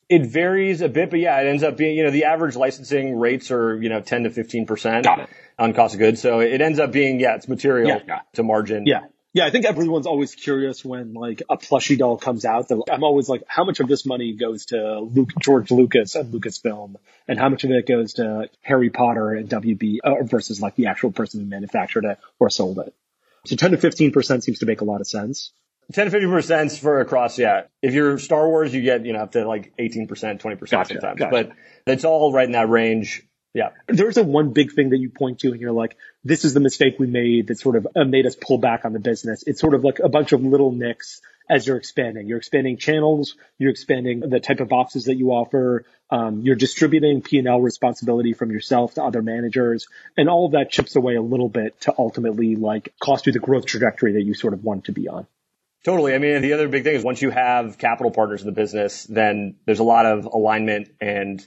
[0.07, 3.19] It varies a bit, but yeah, it ends up being, you know, the average licensing
[3.19, 5.27] rates are, you know, 10 to 15%
[5.59, 6.19] on cost of goods.
[6.19, 8.21] So it ends up being, yeah, it's material yeah.
[8.33, 8.88] to margin.
[8.88, 9.01] Yeah.
[9.32, 12.68] Yeah, I think everyone's always curious when like a plushie doll comes out.
[12.68, 16.34] They're- I'm always like, how much of this money goes to Luke, George Lucas and
[16.34, 16.96] Lucasfilm,
[17.28, 20.88] and how much of it goes to Harry Potter and WB uh, versus like the
[20.88, 22.94] actual person who manufactured it or sold it.
[23.46, 25.52] So 10 to 15 percent seems to make a lot of sense.
[25.94, 27.63] 10 to 50% for across, yeah.
[27.82, 31.20] If you're Star Wars, you get, you know, up to like 18%, 20% sometimes.
[31.20, 31.30] gotcha.
[31.32, 31.52] But
[31.88, 33.24] it's all right in that range.
[33.53, 33.69] Yeah.
[33.88, 36.59] There's a one big thing that you point to and you're like, this is the
[36.59, 39.43] mistake we made that sort of uh, made us pull back on the business.
[39.47, 42.27] It's sort of like a bunch of little nicks as you're expanding.
[42.27, 47.21] You're expanding channels, you're expanding the type of boxes that you offer, um, you're distributing
[47.21, 51.49] P&L responsibility from yourself to other managers, and all of that chips away a little
[51.49, 54.91] bit to ultimately like cost you the growth trajectory that you sort of want to
[54.91, 55.25] be on.
[55.85, 56.13] Totally.
[56.13, 59.05] I mean, the other big thing is once you have capital partners in the business,
[59.05, 61.45] then there's a lot of alignment and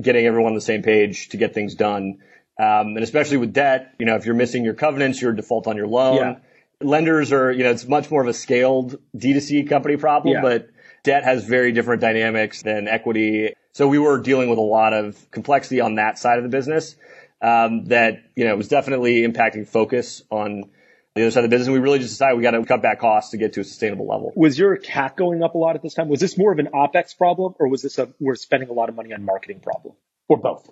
[0.00, 2.18] getting everyone on the same page to get things done.
[2.58, 5.76] Um, and especially with debt, you know, if you're missing your covenants, you're default on
[5.76, 6.16] your loan.
[6.16, 6.36] Yeah.
[6.80, 10.42] Lenders are, you know, it's much more of a scaled D2C company problem, Yeah.
[10.42, 10.70] but
[11.02, 13.54] debt has very different dynamics than equity.
[13.72, 16.96] So we were dealing with a lot of complexity on that side of the business,
[17.42, 20.70] um, that, you know, was definitely impacting focus on
[21.14, 21.68] the other side of the business.
[21.68, 23.64] And we really just decided we got to cut back costs to get to a
[23.64, 24.32] sustainable level.
[24.34, 26.08] Was your CAC going up a lot at this time?
[26.08, 28.88] Was this more of an OPEX problem or was this a, we're spending a lot
[28.88, 29.94] of money on marketing problem
[30.28, 30.68] or both?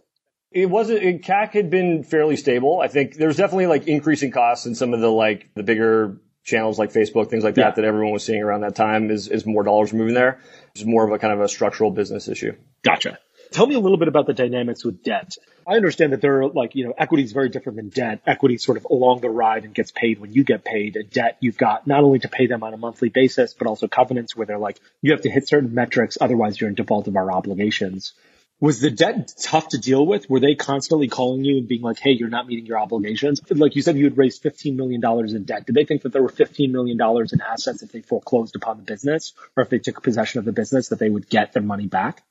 [0.51, 2.81] It wasn't, it, CAC had been fairly stable.
[2.83, 6.77] I think there's definitely like increasing costs in some of the like the bigger channels
[6.79, 7.71] like Facebook, things like that, Yeah.
[7.77, 10.41] that everyone was seeing around that time is, is more dollars moving there.
[10.75, 12.57] It's more of a kind of a structural business issue.
[12.83, 13.19] Gotcha.
[13.53, 15.37] Tell me a little bit about the dynamics with debt.
[15.67, 18.23] I understand that there are like, you know, equity is very different than debt.
[18.27, 20.97] Equity sort of along the ride and gets paid when you get paid.
[20.97, 23.89] And debt, you've got not only to pay them on a monthly basis, but also
[23.89, 26.17] covenants where they're like, you have to hit certain metrics.
[26.21, 28.15] Otherwise you're in default of our obligations.
[28.59, 30.31] Was the debt tough to deal with?
[30.31, 33.43] Were they constantly calling you and being like, hey, you're not meeting your obligations?
[33.51, 35.03] Like you said, you had raised $15 million
[35.37, 35.67] in debt.
[35.67, 38.85] Did they think that there were $15 million in assets if they foreclosed upon the
[38.85, 41.87] business or if they took possession of the business that they would get their money
[41.87, 42.23] back?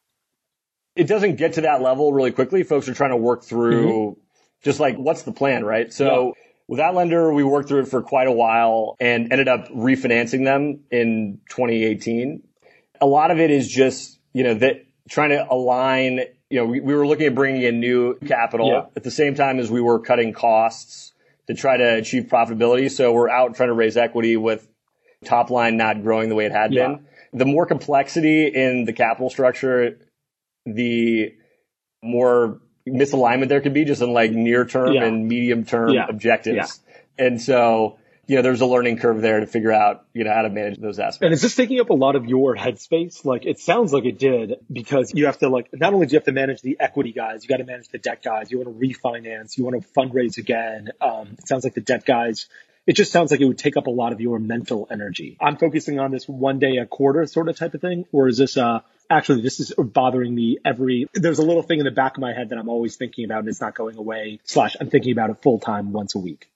[0.96, 2.64] It doesn't get to that level really quickly.
[2.64, 4.20] Folks are trying to work through mm-hmm.
[4.64, 5.92] just like, what's the plan, right?
[5.92, 6.36] So
[6.68, 10.46] with that lender, we worked through it for quite a while and ended up refinancing
[10.46, 12.44] them in 2018.
[13.02, 16.80] A lot of it is just, you know, that trying to align, you know, we,
[16.80, 18.86] we were looking at bringing in new capital Yeah.
[18.96, 21.14] at the same time as we were cutting costs
[21.48, 22.90] to try to achieve profitability.
[22.92, 24.68] So we're out trying to raise equity with
[25.26, 26.88] top line not growing the way it had Yeah.
[26.88, 27.06] been.
[27.34, 29.98] The more complexity in the capital structure,
[30.66, 31.34] the
[32.04, 35.06] more misalignment there could be just in like near term Yeah.
[35.06, 36.08] and medium term Yeah.
[36.10, 36.80] objectives.
[37.18, 40.42] And so, you know, there's a learning curve there to figure out, you know, how
[40.42, 41.22] to manage those aspects.
[41.24, 43.24] And is this taking up a lot of your headspace?
[43.26, 46.18] Like it sounds like it did because you have to like not only do you
[46.18, 48.50] have to manage the equity guys, you got to manage the debt guys.
[48.52, 50.90] You want to refinance, you want to fundraise again.
[51.00, 52.48] Um, it sounds like the debt guys.
[52.88, 55.38] It just sounds like it would take up a lot of your mental energy.
[55.40, 58.38] I'm focusing on this one day a quarter sort of type of thing, or is
[58.38, 61.08] this uh actually this is bothering me every?
[61.14, 63.40] There's a little thing in the back of my head that I'm always thinking about,
[63.40, 64.40] and it's not going away.
[64.46, 66.50] Slash, I'm thinking about it full time once a week.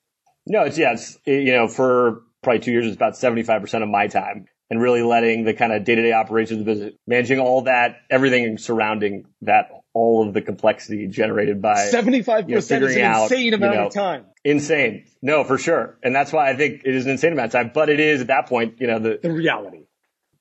[0.47, 3.89] No, it's, yeah, it's, it- you know, for probably two years, it's about 75% of
[3.89, 6.93] my time and really letting the kind of day to day operations of the business,
[7.07, 12.61] managing all that, everything surrounding that, all of the complexity generated by Seventy-five you know,
[12.61, 14.25] figuring an out, insane you amount know, of time.
[14.43, 15.05] insane.
[15.21, 15.97] No, for sure.
[16.03, 18.21] And that's why I think it is an insane amount of time, but it is
[18.21, 19.85] at that point, you know, the, The reality.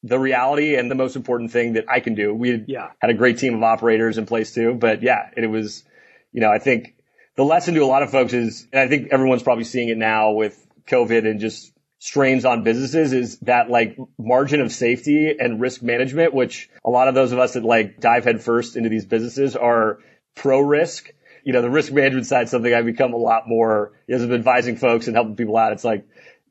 [0.03, 2.35] the reality and the most important thing that I can do.
[2.35, 2.91] We had, Yeah.
[2.99, 5.85] had a great team of operators in place too, but yeah, it was,
[6.33, 6.97] you know, I think
[7.37, 9.97] the lesson to a lot of folks is, and I think everyone's probably seeing it
[9.97, 15.61] now with COVID and just strains on businesses is that like margin of safety and
[15.61, 19.07] risk management, which a lot of those of us that like dive headfirst into these
[19.07, 19.99] businesses are
[20.35, 21.11] pro risk.
[21.45, 24.33] You know, the risk management side is something I've become a lot more as I'm
[24.33, 25.73] advising folks and helping people out.
[25.73, 26.07] It's like,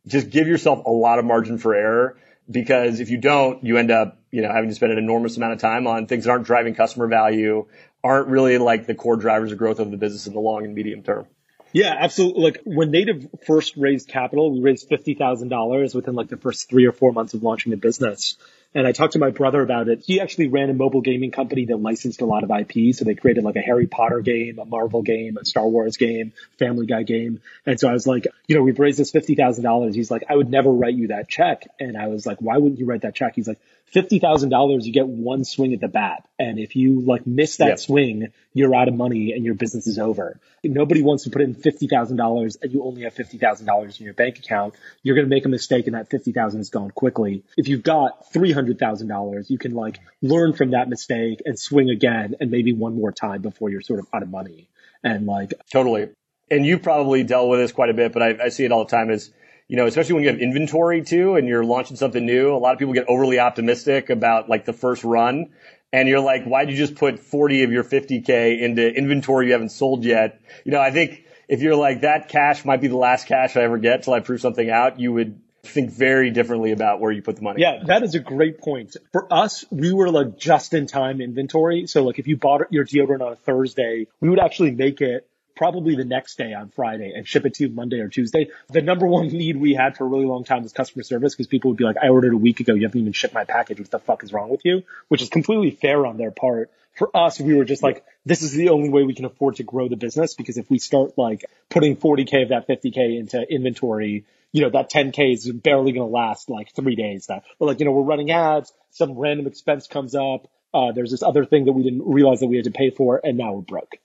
[0.07, 2.17] just give yourself a lot of margin for error
[2.49, 5.53] because if you don't, you end up, you know, having to spend an enormous amount
[5.53, 7.67] of time on things that aren't driving customer value,
[8.03, 10.75] aren't really like the core drivers of growth of the business in the long and
[10.75, 11.25] medium term.
[11.73, 12.43] Yeah, absolutely.
[12.43, 16.69] Like when Native first raised capital, we raised fifty thousand dollars within like the first
[16.69, 18.37] three or four months of launching the business.
[18.75, 20.03] And I talked to my brother about it.
[20.05, 22.95] He actually ran a mobile gaming company that licensed a lot of IP.
[22.95, 26.33] So they created like a Harry Potter game, a Marvel game, a Star Wars game,
[26.57, 27.41] Family Guy game.
[27.65, 29.95] And so I was like, you know, we've raised this fifty thousand dollars.
[29.95, 31.67] He's like, I would never write you that check.
[31.79, 33.33] And I was like, why wouldn't you write that check?
[33.35, 33.59] He's like,
[33.93, 36.27] fifty thousand dollars, you get one swing at the bat.
[36.37, 37.79] And if you like miss that Yep.
[37.79, 40.39] swing, you're out of money and your business is over.
[40.63, 43.99] Nobody wants to put in fifty thousand dollars and you only have fifty thousand dollars
[43.99, 44.73] in your bank account.
[45.03, 47.43] You're going to make a mistake and that fifty thousand is gone quickly.
[47.55, 51.57] If you've got three hundred thousand dollars, you can like learn from that mistake and
[51.59, 54.69] swing again and maybe one more time before you're sort of out of money.
[55.03, 56.09] And like, Totally.
[56.51, 58.85] And you probably dealt with this quite a bit, but I, I see it all
[58.85, 59.31] the time is,
[59.73, 62.73] you know, especially when you have inventory too and you're launching something new, a lot
[62.73, 65.49] of people get overly optimistic about like the first run.
[65.91, 69.69] And you're like, why'd you just put 40 of your 50K into inventory you haven't
[69.69, 70.39] sold yet?
[70.63, 73.63] You know, I think if you're like, that cash might be the last cash I
[73.63, 77.23] ever get till I prove something out, you would think very differently about where you
[77.23, 77.61] put the money.
[77.61, 78.95] Yeah, that is a great point.
[79.11, 81.87] For us, we were like just in time inventory.
[81.87, 85.27] So like if you bought your deodorant on a Thursday, we would actually make it
[85.55, 88.49] probably the next day on Friday and ship it to you Monday or Tuesday.
[88.69, 91.47] The number one need we had for a really long time was customer service because
[91.47, 92.73] people would be like, I ordered a week ago.
[92.73, 93.79] You haven't even shipped my package.
[93.79, 94.83] What the fuck is wrong with you?
[95.07, 96.71] Which is completely fair on their part.
[96.95, 99.63] For us, we were just like, this is the only way we can afford to
[99.63, 104.25] grow the business because if we start like putting 40K of that 50K into inventory,
[104.51, 107.25] you know, that 10K is barely going to last like three days.
[107.25, 110.47] That we're like, you know, we're running ads, some random expense comes up.
[110.73, 113.19] Uh, there's this other thing that we didn't realize that we had to pay for
[113.23, 113.97] and now we're broke.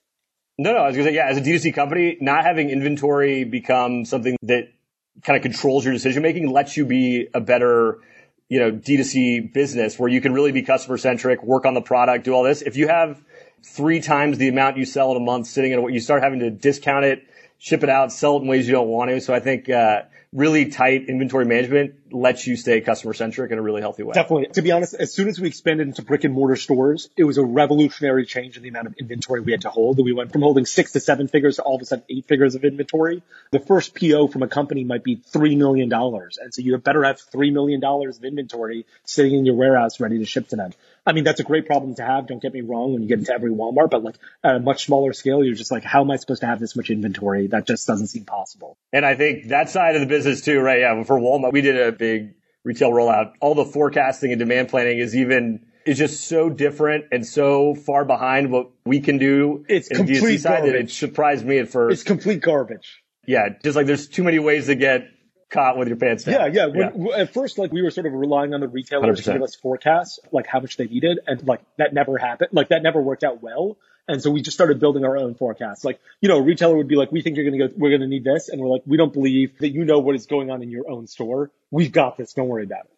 [0.61, 4.05] No, no, I was gonna say, yeah, as a D2C company, not having inventory become
[4.05, 4.73] something that
[5.23, 8.01] kind of controls your decision making lets you be a better,
[8.49, 12.25] you know, D2C business where you can really be customer centric, work on the product,
[12.25, 12.62] do all this.
[12.62, 13.23] If you have
[13.62, 16.40] three times the amount you sell in a month sitting in what you start having
[16.40, 17.25] to discount it,
[17.59, 19.21] ship it out, sell it in ways you don't want to.
[19.21, 23.62] So I think, uh, really tight inventory management lets you stay customer centric in a
[23.62, 24.12] really healthy way.
[24.12, 24.49] Definitely.
[24.55, 27.38] To be honest, as soon as we expanded into brick and mortar stores, it was
[27.38, 29.99] a revolutionary change in the amount of inventory we had to hold.
[29.99, 32.55] We went from holding six to seven figures to all of a sudden eight figures
[32.55, 33.23] of inventory.
[33.53, 35.93] The first PO from a company might be $3 million.
[35.93, 40.27] And so you better have $3 million of inventory sitting in your warehouse ready to
[40.27, 40.73] ship to them.
[41.09, 42.27] I mean, that's a great problem to have.
[42.27, 44.85] Don't get me wrong when you get into every Walmart, but like at a much
[44.85, 47.47] smaller scale, you're just like, how am I supposed to have this much inventory?
[47.47, 48.77] That just doesn't seem possible.
[48.92, 50.81] And I think that side of the business too, right?
[50.81, 51.03] Yeah.
[51.05, 53.33] For Walmart, we did a big retail rollout.
[53.40, 58.05] All the forecasting and demand planning is even, is just so different and so far
[58.05, 59.64] behind what we can do.
[59.66, 60.90] It's complete DTC side that garbage.
[60.90, 61.94] it surprised me at first.
[61.94, 63.03] It's complete garbage.
[63.27, 63.49] yeah.
[63.64, 65.09] Just like there's too many ways to get
[65.50, 66.54] caught with your pants down.
[66.54, 66.66] Yeah, yeah.
[66.66, 69.32] When, w- At first, like we were sort of relying on the retailers to 100%.
[69.34, 72.50] give us forecasts, like how much they needed, and like that never happened.
[72.52, 73.76] Like that never worked out well.
[74.11, 75.84] And so we just started building our own forecasts.
[75.84, 77.90] Like, you know, a retailer would be like, we think you're going to go, we're
[77.90, 78.48] going to need this.
[78.48, 80.90] And we're like, we don't believe that you know what is going on in your
[80.90, 81.50] own store.
[81.70, 82.32] We've got this.
[82.32, 82.90] Don't worry about it.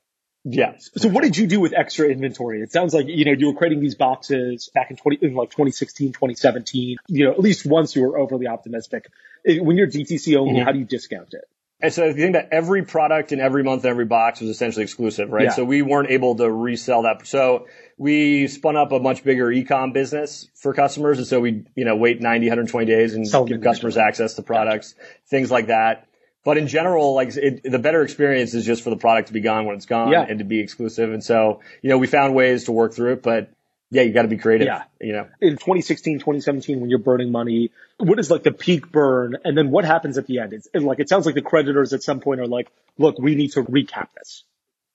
[0.44, 0.74] Yeah.
[0.78, 2.62] So what did you do with extra inventory?
[2.62, 5.50] It sounds like, you know, you were creating these boxes back in 20, in like
[5.50, 6.96] 2016, 2017.
[7.08, 9.10] You know, at least once you were overly optimistic.
[9.44, 10.64] When you're DTC only, Mhm.
[10.64, 11.44] how do you discount it?
[11.82, 14.50] And so if you think that every product in every month, and every box was
[14.50, 15.44] essentially exclusive, right?
[15.44, 15.50] Yeah.
[15.50, 17.26] So we weren't able to resell that.
[17.26, 17.66] So
[17.96, 21.18] we spun up a much bigger e-com business for customers.
[21.18, 24.42] And so we, you know, wait 90, 120 days and them give customers access to
[24.42, 24.94] products,
[25.28, 26.06] things like that.
[26.44, 29.40] But in general, like it, the better experience is just for the product to be
[29.40, 30.24] gone when it's gone Yeah.
[30.26, 31.12] and to be exclusive.
[31.12, 33.50] And so, you know, we found ways to work through it, but
[33.90, 34.66] yeah, you got to be creative.
[34.66, 34.84] Yeah.
[35.00, 39.36] You know, in 2016, 2017, when you're burning money, what is like the peak burn?
[39.44, 40.52] And then what happens at the end?
[40.52, 43.52] It's like, it sounds like the creditors at some point are like, look, we need
[43.52, 44.44] to recap this.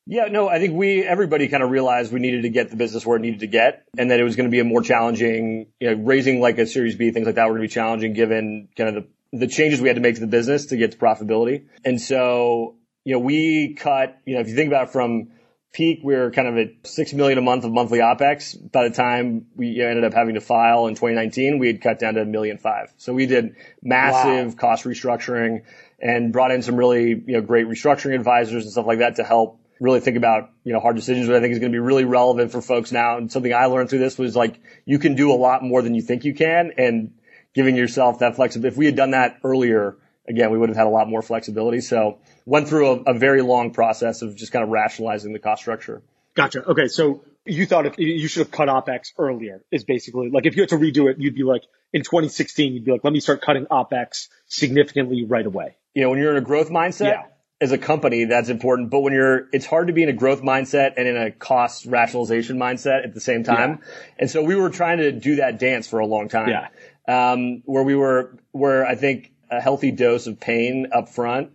[0.07, 3.05] Yeah, no, I think we, everybody kind of realized we needed to get the business
[3.05, 5.67] where it needed to get and that it was going to be a more challenging,
[5.79, 8.13] you know, raising like a series B, things like that were going to be challenging
[8.13, 10.91] given kind of the, the changes we had to make to the business to get
[10.91, 11.65] to profitability.
[11.83, 15.31] And so, you know, we cut, you know, if you think about it from
[15.75, 18.71] peak, we were kind of at six million a month of monthly OPEX.
[18.71, 22.13] By the time we ended up having to file in 2019, we had cut down
[22.13, 22.93] to a million five.
[22.97, 25.63] So we did massive cost restructuring
[25.99, 29.25] and brought in some really, you know, great restructuring advisors and stuff like that to
[29.25, 31.79] help really think about, you know, hard decisions, which I think is going to be
[31.79, 33.17] really relevant for folks now.
[33.17, 35.93] And something I learned through this was like, you can do a lot more than
[35.93, 37.13] you think you can and
[37.53, 38.73] giving yourself that flexibility.
[38.73, 41.81] If we had done that earlier, again, we would have had a lot more flexibility.
[41.81, 45.61] So went through a, a very long process of just kind of rationalizing the cost
[45.61, 46.01] structure.
[46.35, 46.63] Gotcha.
[46.65, 46.87] Okay.
[46.87, 50.61] So you thought if you should have cut OPEX earlier is basically like, if you
[50.63, 53.41] had to redo it, you'd be like, in 2016, you'd be like, let me start
[53.41, 55.77] cutting OPEX significantly right away.
[55.93, 57.23] You know, when you're in a growth mindset, Yeah.
[57.61, 58.89] as a company, that's important.
[58.89, 61.85] But when you're, it's hard to be in a growth mindset and in a cost
[61.85, 63.79] rationalization mindset at the same time.
[64.19, 66.49] And so we were trying to do that dance for a long time.
[66.49, 66.67] Yeah.
[67.07, 71.51] Um, where we were, where I think a healthy dose of pain up front,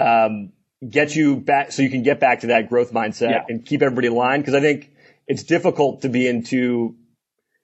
[0.00, 0.52] um,
[0.88, 3.44] get you back so you can get back to that growth mindset Yeah.
[3.48, 4.44] and keep everybody aligned.
[4.44, 4.90] Cause I think
[5.26, 6.96] it's difficult to be in two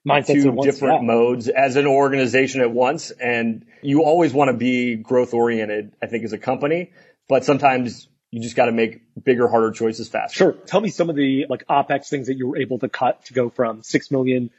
[0.07, 1.07] Mindsets two different yeah.
[1.07, 3.11] modes as an organization at once.
[3.11, 6.93] And you always want to be growth oriented, I think, as a company,
[7.29, 10.37] but sometimes you just got to make bigger, harder choices faster.
[10.37, 10.53] Sure.
[10.53, 13.35] Tell me some of the like OPEX things that you were able to cut to
[13.35, 14.51] go from six million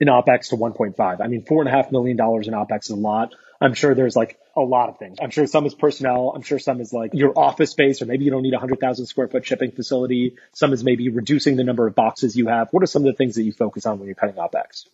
[0.00, 1.20] in OPEX to 1.5.
[1.20, 3.34] I mean, four and a half million dollars in OPEX is a lot.
[3.60, 5.18] I'm sure there's like a lot of things.
[5.20, 6.32] I'm sure some is personnel.
[6.34, 8.80] I'm sure some is like your office space, or maybe you don't need a hundred
[8.80, 10.36] thousand square foot shipping facility.
[10.52, 12.68] Some is maybe reducing the number of boxes you have.
[12.70, 14.86] What are some of the things that you focus on when you're cutting OPEX?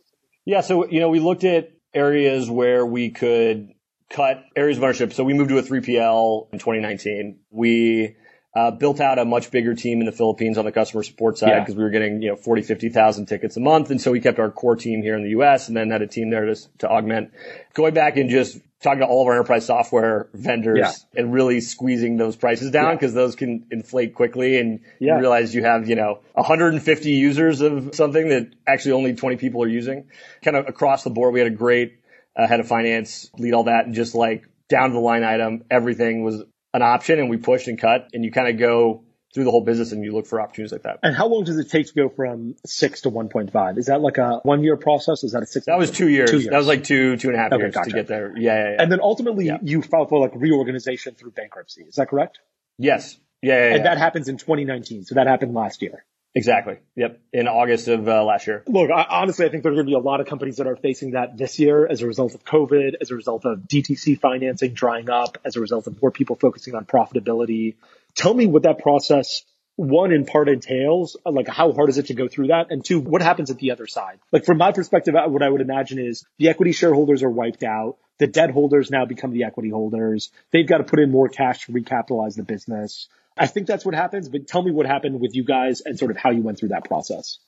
[0.44, 0.62] Yeah.
[0.62, 3.72] So, you know, we looked at areas where we could
[4.10, 5.12] cut areas of ownership.
[5.12, 7.38] So we moved to a 3PL in 2019.
[7.50, 8.16] We
[8.56, 11.50] uh, built out a much bigger team in the Philippines on the customer support side
[11.50, 11.60] Yeah.
[11.60, 13.90] because we were getting, you know, 40, 50,000 tickets a month.
[13.90, 16.06] And so we kept our core team here in the US and then had a
[16.06, 17.32] team there to, to augment.
[17.74, 21.20] Going back and just talking to all of our enterprise software vendors Yeah.
[21.20, 22.92] and really squeezing those prices down Yeah.
[22.94, 25.16] because those can inflate quickly and Yeah.
[25.16, 29.62] you realize you have, you know, 150 users of something that actually only 20 people
[29.64, 30.04] are using.
[30.42, 31.98] Kind of across the board, we had a great
[32.34, 35.64] uh, head of finance lead all that and just like down to the line item,
[35.70, 36.42] everything was
[36.76, 39.02] an option and we pushed and cut and you kind of go
[39.34, 40.98] through the whole business and you look for opportunities like that.
[41.02, 43.78] And how long does it take to go from six to 1.5?
[43.78, 45.24] Is that like a one year process?
[45.24, 45.66] Is that a six?
[45.66, 46.30] That was two years.
[46.30, 46.48] Two years.
[46.50, 47.90] That was like two, two and a half Okay, years gotcha.
[47.90, 48.32] to get there.
[48.36, 48.82] Yeah, yeah, yeah.
[48.82, 49.58] And then ultimately Yeah.
[49.62, 51.82] you filed for like reorganization through bankruptcy.
[51.82, 52.38] Is that correct?
[52.78, 53.18] yes.
[53.42, 53.74] Yeah, yeah, yeah.
[53.76, 55.04] And that happens in 2019.
[55.04, 56.04] So that happened last year.
[56.36, 56.76] Exactly.
[56.96, 57.18] Yep.
[57.32, 58.62] In August of uh, last year.
[58.66, 60.66] Look, I, honestly, I think there are going to be a lot of companies that
[60.66, 64.20] are facing that this year as a result of COVID, as a result of DTC
[64.20, 67.76] financing drying up, as a result of more people focusing on profitability.
[68.14, 69.44] Tell me what that process
[69.76, 72.66] one in part entails, like how hard is it to go through that?
[72.70, 74.18] And two, what happens at the other side?
[74.32, 77.98] Like from my perspective, what I would imagine is the equity shareholders are wiped out.
[78.18, 80.30] The debt holders now become the equity holders.
[80.50, 83.08] They've got to put in more cash to recapitalize the business.
[83.36, 86.10] I think that's what happens, but tell me what happened with you guys and sort
[86.10, 87.38] of how you went through that process.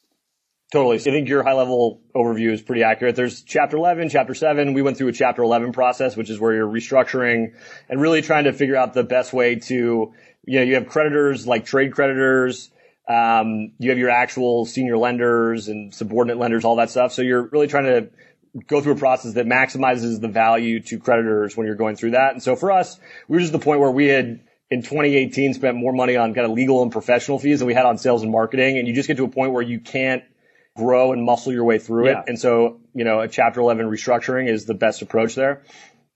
[0.70, 0.98] Totally.
[0.98, 3.16] So I think your high level overview is pretty accurate.
[3.16, 4.74] There's chapter 11, chapter 7.
[4.74, 7.54] We went through a chapter 11 process, which is where you're restructuring
[7.88, 10.12] and really trying to figure out the best way to,
[10.44, 12.70] you know, you have creditors like trade creditors.
[13.08, 17.14] Um, you have your actual senior lenders and subordinate lenders, all that stuff.
[17.14, 18.10] So you're really trying to
[18.66, 22.32] go through a process that maximizes the value to creditors when you're going through that.
[22.32, 24.40] And so for us, we were just at the point where we had
[24.70, 27.86] in 2018 spent more money on kind of legal and professional fees than we had
[27.86, 28.78] on sales and marketing.
[28.78, 30.22] And you just get to a point where you can't
[30.76, 32.20] grow and muscle your way through yeah.
[32.20, 32.24] it.
[32.28, 35.62] And so, you know, a chapter 11 restructuring is the best approach there.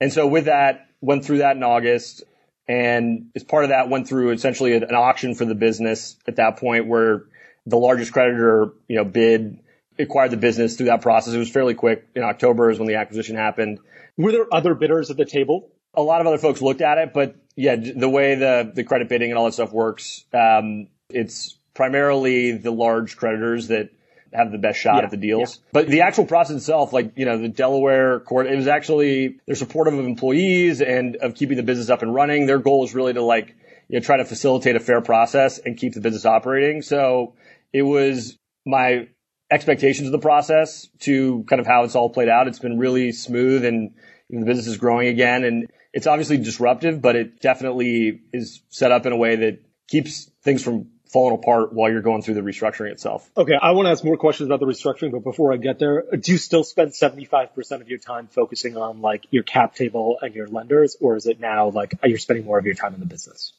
[0.00, 2.22] And so with that, went through that in August.
[2.68, 6.58] And as part of that, went through essentially an auction for the business at that
[6.58, 7.24] point where
[7.66, 9.58] the largest creditor, you know, bid,
[9.98, 11.34] acquired the business through that process.
[11.34, 12.06] It was fairly quick.
[12.14, 13.78] In October is when the acquisition happened.
[14.16, 15.70] Were there other bidders at the table?
[15.94, 19.08] A lot of other folks looked at it, but yeah, the way the, the credit
[19.08, 23.90] bidding and all that stuff works, um, it's primarily the large creditors that
[24.32, 25.56] have the best shot yeah, at the deals.
[25.56, 25.68] Yeah.
[25.72, 29.54] But the actual process itself, like, you know, the Delaware court, it was actually, they're
[29.54, 32.46] supportive of employees and of keeping the business up and running.
[32.46, 33.54] Their goal is really to like,
[33.88, 36.80] you know, try to facilitate a fair process and keep the business operating.
[36.80, 37.34] So
[37.72, 39.08] it was my
[39.50, 42.48] expectations of the process to kind of how it's all played out.
[42.48, 43.92] It's been really smooth and
[44.30, 49.06] the business is growing again and it's obviously disruptive, but it definitely is set up
[49.06, 52.90] in a way that keeps things from falling apart while you're going through the restructuring
[52.90, 53.30] itself.
[53.36, 53.52] Okay.
[53.60, 56.32] I want to ask more questions about the restructuring, but before I get there, do
[56.32, 60.48] you still spend 75% of your time focusing on like your cap table and your
[60.48, 63.52] lenders, or is it now like you're spending more of your time in the business?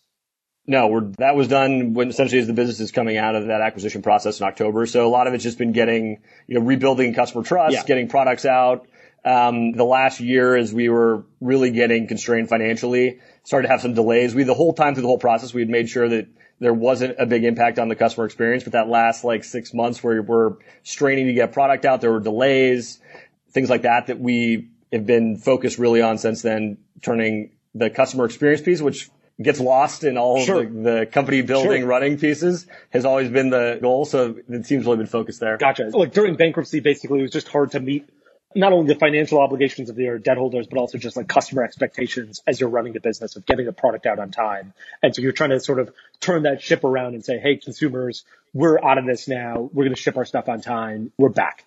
[0.66, 3.62] No, we're, that was done when essentially as the business is coming out of that
[3.62, 4.86] acquisition process in October.
[4.86, 7.84] So a lot of it's just been getting, you know, rebuilding customer trust, yeah.
[7.84, 8.88] getting products out.
[9.26, 13.94] Um, the last year as we were really getting constrained financially, started to have some
[13.94, 14.36] delays.
[14.36, 16.28] We, the whole time through the whole process, we had made sure that
[16.60, 20.04] there wasn't a big impact on the customer experience, but that last like six months
[20.04, 23.00] where we're straining to get product out, there were delays,
[23.52, 28.26] things like that that we have been focused really on since then, turning the customer
[28.26, 29.10] experience piece, which
[29.42, 30.66] gets lost in all sure.
[30.66, 31.90] the, the, company building sure.
[31.90, 34.06] running pieces has always been the goal.
[34.06, 35.58] So the team's really been focused there.
[35.58, 35.90] Gotcha.
[35.92, 38.08] Like during bankruptcy, basically it was just hard to meet
[38.56, 42.42] not only the financial obligations of your debt holders, but also just like customer expectations
[42.46, 44.74] as you're running the business of getting the product out on time.
[45.02, 48.24] And so you're trying to sort of turn that ship around and say, Hey, consumers,
[48.54, 49.70] we're out of this now.
[49.74, 51.12] We're going to ship our stuff on time.
[51.18, 51.66] We're back.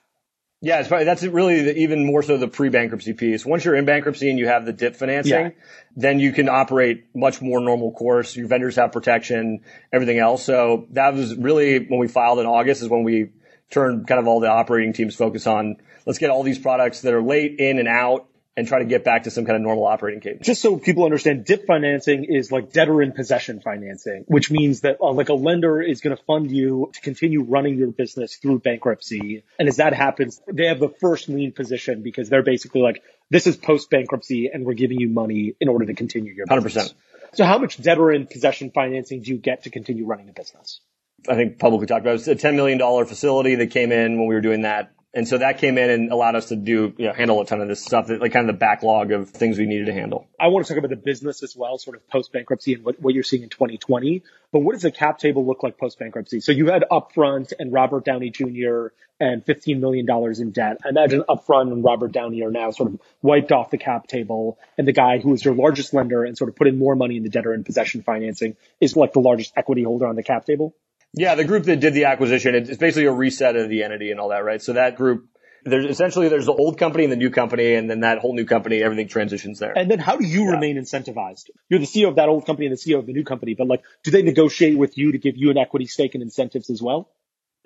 [0.63, 3.45] Yeah, it's probably, that's really the, even more so the pre-bankruptcy piece.
[3.45, 5.51] Once you're in bankruptcy and you have the DIP financing, yeah.
[5.97, 8.35] then you can operate much more normal course.
[8.35, 9.61] Your vendors have protection,
[9.93, 10.45] everything else.
[10.45, 13.29] So that was really when we filed in August is when we
[13.71, 17.13] turned kind of all the operating teams focus on let's get all these products that
[17.13, 19.85] are late in and out and try to get back to some kind of normal
[19.85, 20.47] operating cadence.
[20.47, 24.97] Just so people understand, DIP financing is like debtor in possession financing, which means that
[25.01, 28.61] uh, like a lender is going to fund you to continue running your business through
[28.61, 29.45] bankruptcy.
[29.59, 33.47] And as that happens, they have the first lien position because they're basically like, this
[33.47, 36.93] is post bankruptcy and we're giving you money in order to continue your business.
[36.93, 36.95] 100%.
[37.35, 40.81] So how much debtor in possession financing do you get to continue running the business?
[41.29, 42.29] I think publicly talked about it.
[42.29, 45.39] It's a $10 million facility that came in when we were doing that and so
[45.39, 47.83] that came in and allowed us to do, you know, handle a ton of this
[47.83, 50.29] stuff, like kind of the backlog of things we needed to handle.
[50.39, 53.01] I want to talk about the business as well, sort of post bankruptcy and what,
[53.01, 54.23] what you're seeing in 2020.
[54.53, 56.41] But what does the cap table look like post bankruptcy?
[56.41, 58.89] So you had Upfront and Robert Downey Jr.
[59.19, 60.07] and $15 million
[60.39, 60.81] in debt.
[60.85, 64.59] I imagine Upfront and Robert Downey are now sort of wiped off the cap table.
[64.77, 67.17] And the guy who is your largest lender and sort of put in more money
[67.17, 70.45] in the debtor in possession financing is like the largest equity holder on the cap
[70.45, 70.75] table.
[71.17, 74.21] Yeah, the group that did the acquisition, it's basically a reset of the entity and
[74.21, 74.61] all that, right?
[74.61, 75.29] So that group,
[75.65, 78.45] there's essentially there's the old company and the new company, and then that whole new
[78.45, 79.73] company, everything transitions there.
[79.77, 80.51] And then how do you yeah.
[80.51, 81.49] remain incentivized?
[81.71, 83.67] You're the CEO of that old company and the CEO of the new company, but
[83.67, 86.83] like, do they negotiate with you to give you an equity stake and incentives as
[86.83, 87.09] well?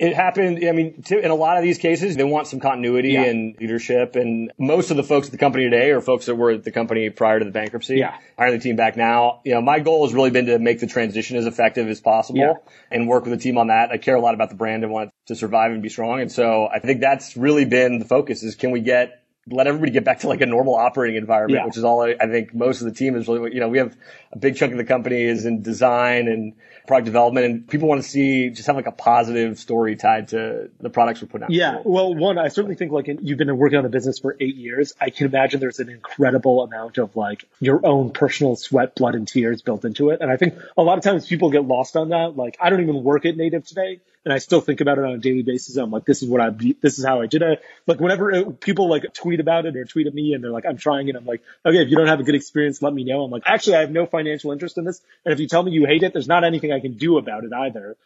[0.01, 0.67] It happened.
[0.67, 3.25] I mean, to, in a lot of these cases, they want some continuity yeah.
[3.25, 4.17] and leadership.
[4.17, 6.71] And most of the folks at the company today are folks that were at the
[6.71, 7.97] company prior to the bankruptcy.
[7.97, 8.17] Yeah.
[8.39, 9.43] Hiring the team back now.
[9.45, 12.39] You know, my goal has really been to make the transition as effective as possible
[12.39, 12.55] yeah.
[12.91, 13.91] and work with the team on that.
[13.91, 16.23] I care a lot about the brand and want to survive and be strong.
[16.23, 19.91] And so I think that's really been the focus is can we get let everybody
[19.91, 21.67] get back to like a normal operating environment, Yeah.
[21.67, 23.79] which is all I, I think most of the team is really, you know, we
[23.79, 23.97] have
[24.33, 26.55] a big chunk of the company is in design and
[26.87, 30.71] product development and people want to see just have like a positive story tied to
[30.81, 31.51] the products we're putting out.
[31.51, 31.81] Yeah.
[31.85, 34.93] Well, one, I certainly think like you've been working on the business for eight years.
[35.01, 39.27] I can imagine there's an incredible amount of like your own personal sweat, blood and
[39.27, 40.21] tears built into it.
[40.21, 42.37] And I think a lot of times people get lost on that.
[42.37, 45.13] Like I don't even work at native today and I still think about it on
[45.13, 45.77] a daily basis.
[45.77, 46.51] I'm like, this is what I,
[46.83, 47.63] this is how I did it.
[47.87, 50.67] Like whenever it, people like tweet about it or tweet at me and they're like,
[50.67, 51.17] I'm trying it.
[51.17, 53.23] I'm like, okay, if you don't have a good experience, let me know.
[53.25, 55.01] I'm like, actually, I have no financial interest in this.
[55.25, 57.45] And if you tell me you hate it, there's not anything I can do about
[57.45, 57.97] it either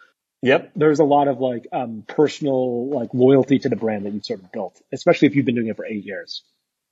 [0.42, 0.72] Yep.
[0.76, 4.40] there's a lot of like um, personal like loyalty to the brand that you've sort
[4.40, 6.42] of built, especially if you've been doing it for eight years.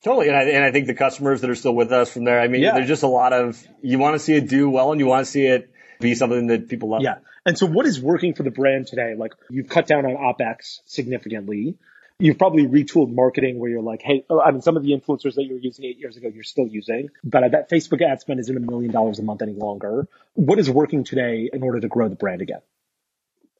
[0.02, 0.28] Totally.
[0.28, 2.48] And I, and I think the customers that are still with us from there, I
[2.48, 2.72] mean, Yeah.
[2.72, 5.26] there's just a lot of, you want to see it do well and you want
[5.26, 5.70] to see it
[6.00, 7.02] be something that people love.
[7.02, 7.16] Yeah.
[7.44, 9.14] And so what is working for the brand today?
[9.16, 11.76] Like you've cut down on OpEx significantly.
[12.18, 15.34] You've probably retooled marketing where you're like, hey, oh, I mean, some of the influencers
[15.34, 18.20] that you were using eight years ago, you're still using, but I bet Facebook ad
[18.20, 20.06] spend isn't a million dollars a month any longer.
[20.34, 22.60] What is working today in order to grow the brand again?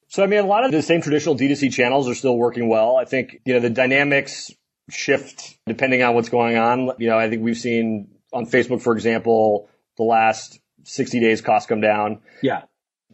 [0.08, 2.96] So I mean, a lot of the same traditional D2C channels are still working well.
[2.96, 4.52] I think, you know, the dynamics
[4.90, 6.92] shift depending on what's going on.
[6.98, 11.68] You know, I think we've seen on Facebook, for example, the last 60 days costs
[11.68, 12.62] come down, Yeah.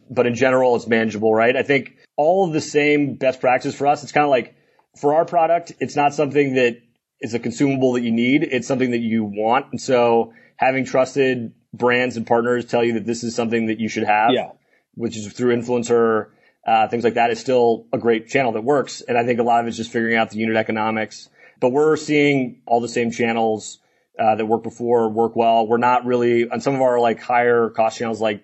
[0.09, 1.55] But in general, it's manageable, right?
[1.55, 4.03] I think all of the same best practices for us.
[4.03, 4.55] It's kind of like
[4.99, 6.77] for our product, it's not something that
[7.21, 8.43] is a consumable that you need.
[8.43, 9.67] It's something that you want.
[9.71, 13.87] And so having trusted brands and partners tell you that this is something that you
[13.87, 14.51] should have, Yeah.
[14.95, 16.27] which is through influencer,
[16.65, 19.01] uh, things like that is still a great channel that works.
[19.01, 21.29] And I think a lot of it's just figuring out the unit economics,
[21.59, 23.79] but we're seeing all the same channels,
[24.17, 25.67] uh, that worked before work well.
[25.67, 28.43] We're not really on some of our like higher cost channels like,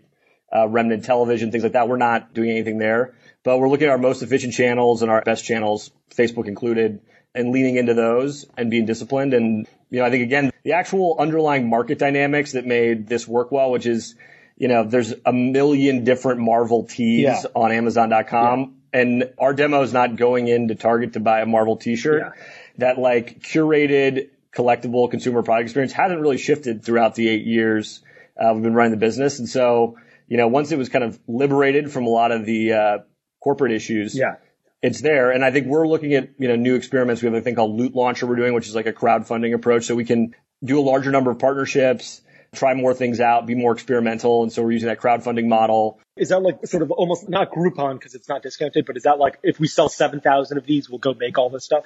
[0.54, 1.88] uh, remnant television, things like that.
[1.88, 5.22] We're not doing anything there, but we're looking at our most efficient channels and our
[5.22, 7.02] best channels, Facebook included,
[7.34, 9.34] and leaning into those and being disciplined.
[9.34, 13.52] And, you know, I think again, the actual underlying market dynamics that made this work
[13.52, 14.16] well, which is,
[14.58, 17.42] you know, there's a million different Marvel tees Yeah.
[17.54, 18.76] on Amazon.com.
[18.94, 22.22] And our demo is not going into Target to buy a Marvel t-shirt.
[22.22, 22.44] Yeah.
[22.78, 28.02] That like curated collectible consumer product experience hasn't really shifted throughout the eight years
[28.38, 29.40] uh, we've been running the business.
[29.40, 32.74] And so, you know, once it was kind of liberated from a lot of the
[32.74, 32.98] uh,
[33.42, 34.36] corporate issues, Yeah.
[34.82, 35.32] it's there.
[35.32, 37.22] And I think we're looking at, you know, new experiments.
[37.22, 39.86] We have a thing called Loot Launcher we're doing, which is like a crowdfunding approach.
[39.86, 42.22] So we can do a larger number of partnerships,
[42.54, 44.44] try more things out, be more experimental.
[44.44, 46.00] And so we're using that crowdfunding model.
[46.16, 49.20] Is that like sort of almost not Groupon because it's not discounted, but is that
[49.20, 51.86] like if we sell 7,000 of these, we'll go make all this stuff?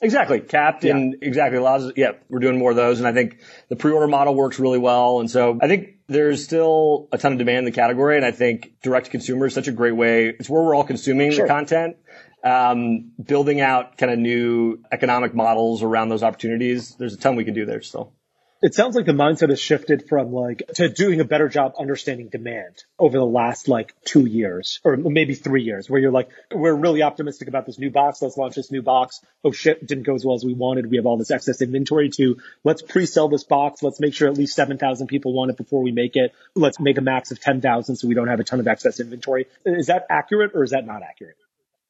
[0.00, 0.40] Exactly.
[0.40, 0.96] Capped Yeah.
[0.96, 2.98] and exactly allows us, yeah, we're doing more of those.
[3.00, 3.38] And I think
[3.68, 5.18] the pre-order model works really well.
[5.20, 8.16] And so I think there's still a ton of demand in the category.
[8.16, 10.28] And I think direct to consumer is such a great way.
[10.28, 11.46] It's where we're all consuming Sure.
[11.46, 11.96] the content.
[12.44, 16.94] Um, building out kind of new economic models around those opportunities.
[16.96, 18.12] There's a ton we can do there still.
[18.60, 22.28] It sounds like the mindset has shifted from like to doing a better job understanding
[22.28, 26.74] demand over the last like two years or maybe three years where you're like, we're
[26.74, 28.20] really optimistic about this new box.
[28.20, 29.20] Let's launch this new box.
[29.44, 30.90] Oh shit, didn't go as well as we wanted.
[30.90, 33.80] We have all this excess inventory to let's pre-sell this box.
[33.80, 36.34] Let's make sure at least 7,000 people want it before we make it.
[36.56, 39.46] Let's make a max of 10,000 so we don't have a ton of excess inventory.
[39.64, 41.36] Is that accurate or is that not accurate?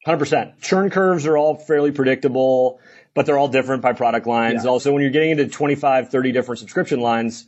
[0.06, 0.60] 100%.
[0.60, 2.80] Churn curves are all fairly predictable,
[3.18, 4.62] but they're all different by product lines.
[4.62, 4.70] Yeah.
[4.70, 7.46] Also, when you're getting into 25, 30 different subscription lines,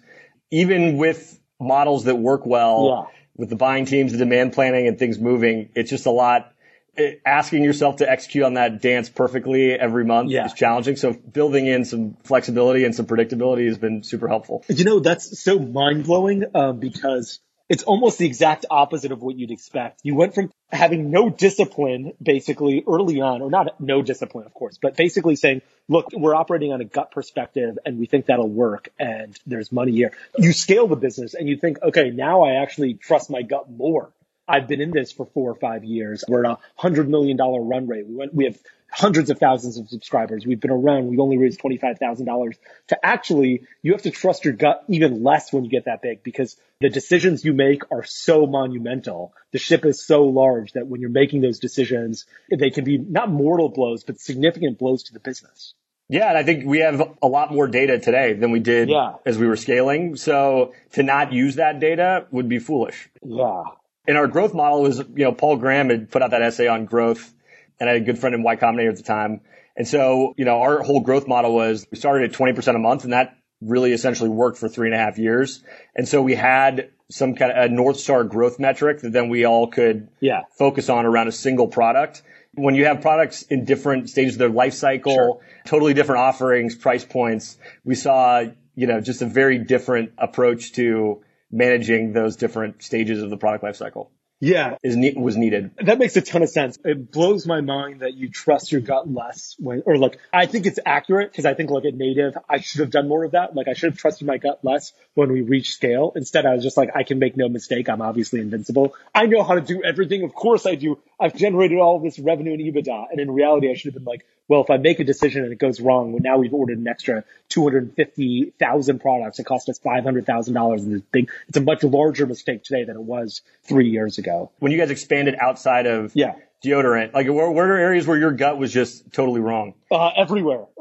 [0.50, 3.16] even with models that work well, Yeah.
[3.36, 6.52] with the buying teams, the demand planning and things moving, it's just a lot.
[6.96, 10.46] It, asking yourself to execute on that dance perfectly every month Yeah.
[10.46, 10.96] is challenging.
[10.96, 14.64] So building in some flexibility and some predictability has been super helpful.
[14.68, 19.38] You know, that's so mind blowing um, because it's almost the exact opposite of what
[19.38, 20.00] you'd expect.
[20.02, 24.78] You went from having no discipline basically early on, or not no discipline, of course,
[24.80, 28.88] but basically saying, look, we're operating on a gut perspective and we think that'll work
[28.98, 30.12] and there's money here.
[30.38, 34.10] You scale the business and you think, okay, now I actually trust my gut more.
[34.48, 36.24] I've been in this for four or five years.
[36.26, 38.06] We're at a hundred million dollar run rate.
[38.06, 38.58] We went, we have
[38.90, 40.44] hundreds of thousands of subscribers.
[40.44, 41.06] We've been around.
[41.08, 42.54] We've only raised $25,000
[42.88, 46.22] to actually, you have to trust your gut even less when you get that big
[46.22, 49.32] because the decisions you make are so monumental.
[49.52, 53.30] The ship is so large that when you're making those decisions, they can be not
[53.30, 55.74] mortal blows, but significant blows to the business.
[56.08, 59.14] Yeah, and I think we have a lot more data today than we did Yeah.
[59.24, 60.16] as we were scaling.
[60.16, 63.08] So to not use that data would be foolish.
[63.22, 63.62] Yeah.
[64.06, 66.84] And our growth model was, you know, Paul Graham had put out that essay on
[66.86, 67.32] growth
[67.78, 69.40] and I had a good friend in Y Combinator at the time.
[69.76, 73.04] And so, you know, our whole growth model was we started at 20% a month
[73.04, 75.62] and that really essentially worked for three and a half years.
[75.94, 79.44] And so we had some kind of a North Star growth metric that then we
[79.44, 80.42] all could Yeah.
[80.58, 82.22] focus on around a single product.
[82.54, 85.38] When you have products in different stages of their life cycle, Sure.
[85.66, 88.44] totally different offerings, price points, we saw,
[88.74, 93.64] you know, just a very different approach to managing those different stages of the product
[93.64, 94.08] lifecycle.
[94.42, 94.76] Yeah.
[94.82, 95.72] is ne- was needed.
[95.84, 96.78] That makes a ton of sense.
[96.82, 100.64] It blows my mind that you trust your gut less when, or like, I think
[100.64, 103.54] it's accurate because I think like at native, I should have done more of that.
[103.54, 106.12] Like I should have trusted my gut less when we reach scale.
[106.16, 107.90] Instead, I was just like, I can make no mistake.
[107.90, 108.94] I'm obviously invincible.
[109.14, 110.24] I know how to do everything.
[110.24, 110.98] Of course I do.
[111.20, 113.08] I've generated all this revenue and EBITDA.
[113.10, 115.52] And in reality, I should have been like, well, if I make a decision and
[115.52, 119.38] it goes wrong, well, now we've ordered an extra 250,000 products.
[119.38, 121.30] It cost us $500,000 and it's big.
[121.46, 124.50] It's a much larger mistake today than it was three years ago.
[124.58, 126.34] When you guys expanded outside of Yeah.
[126.64, 129.74] deodorant, like where, where are areas where your gut was just totally wrong?
[129.88, 130.64] Uh, everywhere.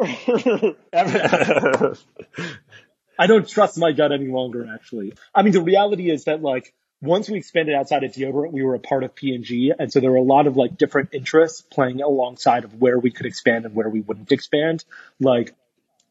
[3.20, 5.14] I don't trust my gut any longer, actually.
[5.36, 8.76] I mean, the reality is that like, once we expanded outside of deodorant, we were
[8.76, 9.74] a part of P&G.
[9.78, 13.12] And so there were a lot of like different interests playing alongside of where we
[13.12, 14.84] could expand and where we wouldn't expand.
[15.20, 15.56] Like,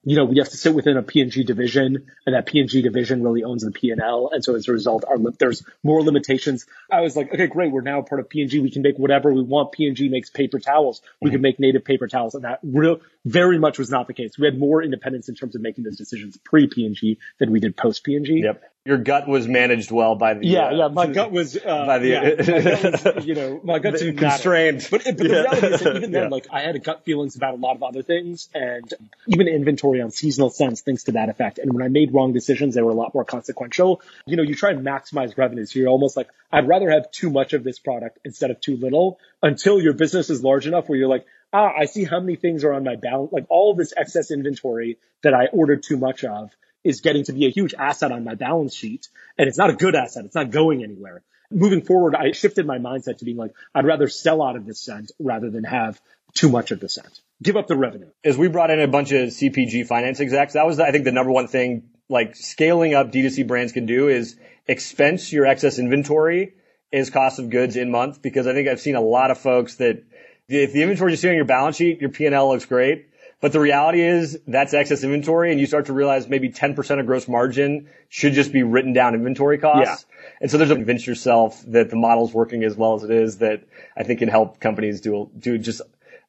[0.05, 3.45] you know, we have to sit within a P&G division and that P&G division really
[3.45, 4.31] owns the P&L.
[4.33, 6.67] And so as a result, our, li- there's more limitations.
[6.91, 7.73] I was like, okay, great.
[7.73, 8.61] We're now a part of P&G.
[8.61, 9.73] We can make whatever we want.
[9.73, 11.03] P&G makes paper towels.
[11.21, 11.35] We mm-hmm.
[11.35, 12.35] can make native paper towels.
[12.35, 14.39] And that real, very much was not the case.
[14.39, 17.77] We had more independence in terms of making those decisions pre P&G than we did
[17.77, 18.41] post P&G.
[18.45, 18.63] Yep.
[18.85, 20.89] Your gut was managed well by the Yeah, uh, yeah.
[20.89, 24.87] My gut was, uh, By the- yeah, was, you know, my gut didn't constrained.
[24.91, 25.41] But, but the Yeah.
[25.43, 26.29] reality is that even then, Yeah.
[26.29, 28.91] like, I had gut feelings about a lot of other things and
[29.27, 31.59] even inventory on seasonal scents, things to that effect.
[31.59, 34.01] And when I made wrong decisions, they were a lot more consequential.
[34.27, 35.67] You know, you try and maximize revenue.
[35.67, 38.77] So you're almost like, I'd rather have too much of this product instead of too
[38.79, 42.37] little until your business is large enough where you're like, ah, I see how many
[42.37, 43.33] things are on my balance.
[43.33, 46.51] Like all this excess inventory that I ordered too much of
[46.85, 49.09] is getting to be a huge asset on my balance sheet.
[49.37, 50.25] And it's not a good asset.
[50.25, 51.23] It's not going anywhere.
[51.51, 54.81] Moving forward, I shifted my mindset to being like, I'd rather sell out of this
[54.81, 56.01] scent rather than have
[56.35, 57.21] too much of the scent.
[57.43, 58.11] Give up the revenue.
[58.25, 61.13] as we brought in a bunch of CPG finance execs, that was, I think, the
[61.13, 66.55] number one thing like scaling up D2C brands can do is expense your excess inventory
[66.93, 68.21] as cost of goods in month.
[68.23, 70.03] Because I think I've seen a lot of folks that
[70.49, 73.08] if the inventory is sitting on your balance sheet, your P&L looks great.
[73.41, 77.07] But the reality is that's excess inventory and you start to realize maybe 10% of
[77.07, 80.07] gross margin should just be written down inventory costs.
[80.09, 80.17] Yeah.
[80.41, 83.39] And so there's a convince yourself that the model's working as well as it is
[83.39, 83.63] that
[83.97, 85.83] I think can help companies do, do just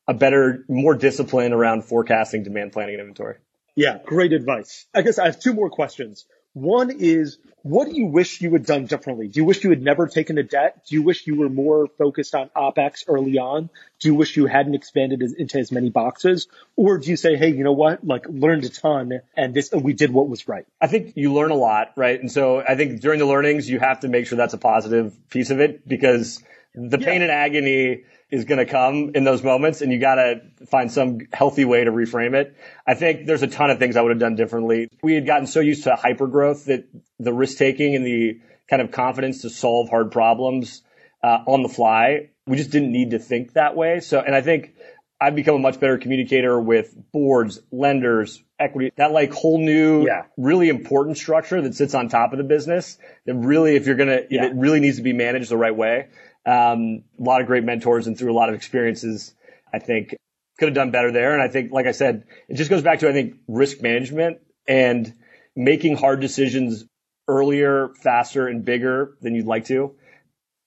[0.07, 3.38] a better, more discipline around forecasting, demand planning, and inventory.
[3.76, 4.86] Yeah, great advice.
[4.93, 6.26] I guess I have two more questions.
[6.54, 9.28] One is, what do you wish you had done differently?
[9.28, 10.86] Do you wish you had never taken a debt?
[10.88, 13.70] Do you wish you were more focused on OPEX early on?
[14.00, 16.47] Do you wish you hadn't expanded as, into as many boxes?
[16.76, 18.06] Or do you say, hey, you know what?
[18.06, 20.66] Like learned a ton and this, we did what was right.
[20.82, 22.20] I think you learn a lot, right?
[22.20, 25.16] And so I think during the learnings, you have to make sure that's a positive
[25.30, 26.41] piece of it because
[26.80, 30.42] the pain and agony is going to come in those moments and you got to
[30.68, 32.56] find some healthy way to reframe it.
[32.86, 34.90] I think there's a ton of things I would have done differently.
[35.02, 36.86] We had gotten so used to hyper growth that
[37.20, 40.84] the risk taking and the kind of confidence to solve hard problems
[41.24, 44.00] uh, on the fly, we just didn't need to think that way.
[44.00, 44.76] So, and I think
[45.20, 50.24] I've become a much better communicator with boards, lenders, equity, that like whole new, Yeah.
[50.38, 54.10] really important structure that sits on top of the business that really, if you're going
[54.10, 54.46] to, Yeah.
[54.46, 56.08] it really needs to be managed the right way.
[56.46, 59.34] Um, a lot of great mentors and through a lot of experiences,
[59.74, 60.16] I think
[60.58, 61.34] could have done better there.
[61.34, 64.40] And I think, like I said, it just goes back to, I think, risk management
[64.68, 65.14] and
[65.56, 66.86] making hard decisions
[67.28, 69.96] earlier, faster, and bigger than you'd like to.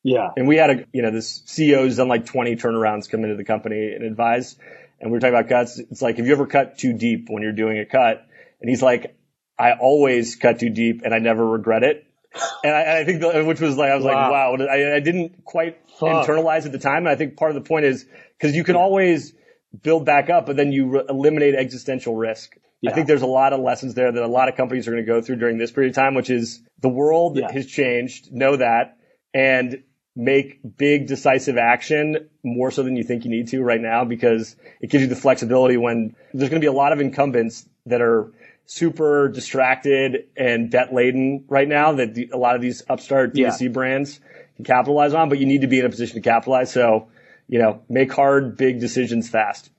[0.02, 0.30] Yeah.
[0.36, 3.44] And we had a, you know, this CEO's done like 20 turnarounds come into the
[3.44, 4.56] company and advise.
[5.00, 5.78] And we were talking about cuts.
[5.78, 8.26] It's like, have you ever cut too deep when you're doing a cut?
[8.60, 9.16] And he's like,
[9.58, 12.06] I always cut too deep and I never regret it.
[12.64, 14.56] And I, and I think, the, which was like, I was like, Wow.
[14.56, 16.26] wow, I, I didn't quite Fuck.
[16.26, 16.98] internalize at the time.
[16.98, 18.06] And I think part of the point is
[18.38, 19.34] because you can always
[19.82, 22.56] build back up, but then you re- eliminate existential risk.
[22.84, 25.04] I think there's a lot of lessons there that a lot of companies are going
[25.04, 27.52] to go through during this period of time, which is the world Yeah.
[27.52, 28.32] has changed.
[28.32, 28.96] Know that
[29.32, 29.84] and
[30.16, 34.56] make big decisive action more so than you think you need to right now because
[34.80, 38.02] it gives you the flexibility when there's going to be a lot of incumbents that
[38.02, 38.32] are
[38.66, 43.56] super distracted and debt laden right now that the, a lot of these upstart Yeah.
[43.68, 44.20] Brands
[44.56, 46.72] can capitalize on, but you need to be in a position to capitalize.
[46.72, 47.08] So,
[47.48, 49.70] you know, make hard, big decisions fast.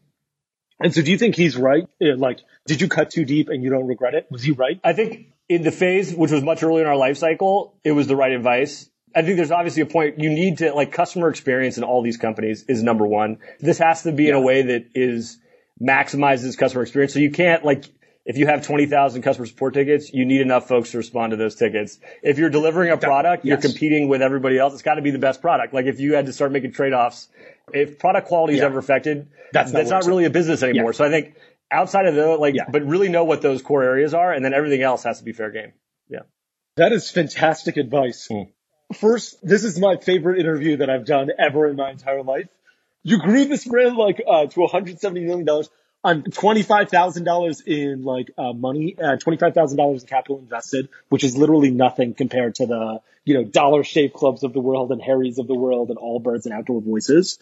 [0.80, 1.88] And so do you think he's right?
[2.00, 4.28] Like, did you cut too deep and you don't regret it?
[4.30, 4.80] Was he right?
[4.84, 8.08] I think in the phase, which was much earlier in our life cycle, it was
[8.08, 8.90] the right advice.
[9.16, 12.18] I think there's obviously a point you need to like customer experience in all these
[12.18, 13.38] companies is number one.
[13.60, 15.38] This has to be in a way that is
[15.82, 17.14] maximizes customer experience.
[17.14, 17.86] So you can't like
[18.26, 21.56] if you have 20,000 customer support tickets, you need enough folks to respond to those
[21.56, 22.00] tickets.
[22.22, 23.52] If you're delivering a product, yes.
[23.52, 24.74] you're competing with everybody else.
[24.74, 25.74] It's got to be the best product.
[25.74, 27.28] Like if you had to start making trade-offs,
[27.74, 28.68] if product quality is yeah.
[28.68, 30.92] ever affected, that's not, that's not really a business anymore.
[30.92, 30.98] Yeah.
[30.98, 31.36] So I think
[31.70, 32.64] outside of the, like, yeah.
[32.70, 34.32] but really know what those core areas are.
[34.32, 35.74] And then everything else has to be fair game.
[36.08, 36.20] Yeah.
[36.78, 38.30] That is fantastic advice.
[38.32, 38.52] Mm.
[38.94, 42.48] First, this is my favorite interview that I've done ever in my entire life.
[43.02, 45.66] You grew this brand like, uh, to $170 million
[46.04, 52.14] on $25,000 in like uh, money, uh, $25,000 in capital invested, which is literally nothing
[52.14, 55.56] compared to the, you know, dollar shave clubs of the world and Harry's of the
[55.56, 57.40] world and Allbirds and outdoor voices.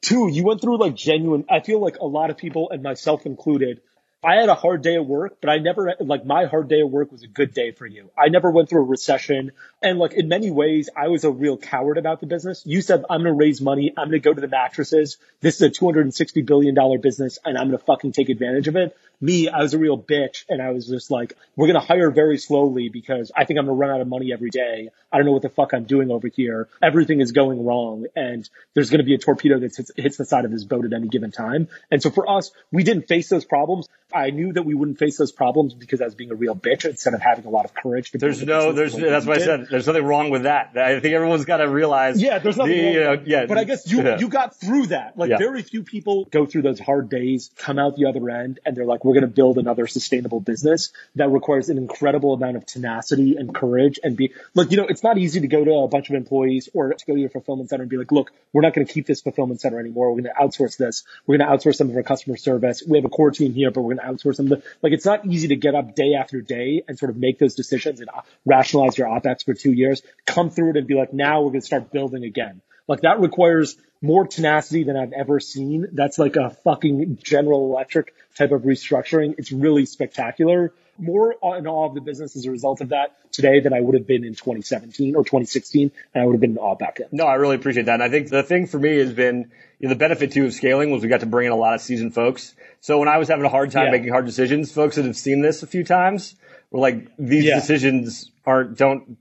[0.00, 3.26] Two, you went through like genuine, I feel like a lot of people and myself
[3.26, 3.80] included
[4.24, 6.88] I had a hard day at work, but I never, like, my hard day at
[6.88, 8.10] work was a good day for you.
[8.16, 9.52] I never went through a recession.
[9.82, 12.62] And, like, in many ways, I was a real coward about the business.
[12.64, 13.90] You said, I'm going to raise money.
[13.90, 15.18] I'm going to go to the mattresses.
[15.42, 18.96] This is a $260 billion business and I'm going to fucking take advantage of it
[19.20, 22.10] me, I was a real bitch and I was just like, we're going to hire
[22.10, 24.90] very slowly because I think I'm going to run out of money every day.
[25.10, 26.68] I don't know what the fuck I'm doing over here.
[26.82, 30.24] Everything is going wrong and there's going to be a torpedo that hits, hits the
[30.24, 31.68] side of this boat at any given time.
[31.90, 33.88] And so for us, we didn't face those problems.
[34.14, 36.84] I knew that we wouldn't face those problems because I was being a real bitch
[36.84, 38.12] instead of having a lot of courage.
[38.12, 39.66] there's no, there's, that's what I said.
[39.70, 40.76] There's nothing wrong with that.
[40.76, 42.20] I think everyone's got to realize.
[42.20, 42.94] Yeah, there's nothing the, wrong.
[42.94, 43.46] You uh, know, yeah.
[43.46, 44.18] But I guess you, yeah.
[44.18, 45.18] you got through that.
[45.18, 45.38] Like yeah.
[45.38, 48.86] very few people go through those hard days, come out the other end and they're
[48.86, 53.36] like, we're going to build another sustainable business that requires an incredible amount of tenacity
[53.36, 56.08] and courage and be look, you know, it's not easy to go to a bunch
[56.10, 58.74] of employees or to go to your fulfillment center and be like, look, we're not
[58.74, 60.12] going to keep this fulfillment center anymore.
[60.12, 61.04] We're going to outsource this.
[61.26, 62.82] We're going to outsource some of our customer service.
[62.86, 64.48] We have a core team here, but we're going to outsource them.
[64.82, 67.54] Like it's not easy to get up day after day and sort of make those
[67.54, 71.12] decisions and uh, rationalize your OPEX for two years, come through it and be like,
[71.12, 72.60] now we're going to start building again.
[72.86, 75.88] Like that requires more tenacity than I've ever seen.
[75.92, 79.36] That's like a fucking General Electric type of restructuring.
[79.38, 80.72] It's really spectacular.
[80.98, 83.94] More in awe of the business as a result of that today than I would
[83.94, 87.08] have been in 2017 or 2016, and I would have been in awe back then.
[87.10, 87.94] No, I really appreciate that.
[87.94, 89.50] And I think the thing for me has been
[89.84, 91.74] you know, the benefit too of scaling was we got to bring in a lot
[91.74, 92.54] of seasoned folks.
[92.80, 93.90] So when I was having a hard time yeah.
[93.90, 96.36] making hard decisions, folks that have seen this a few times
[96.70, 97.56] were like, these yeah.
[97.56, 99.18] decisions aren't, don't,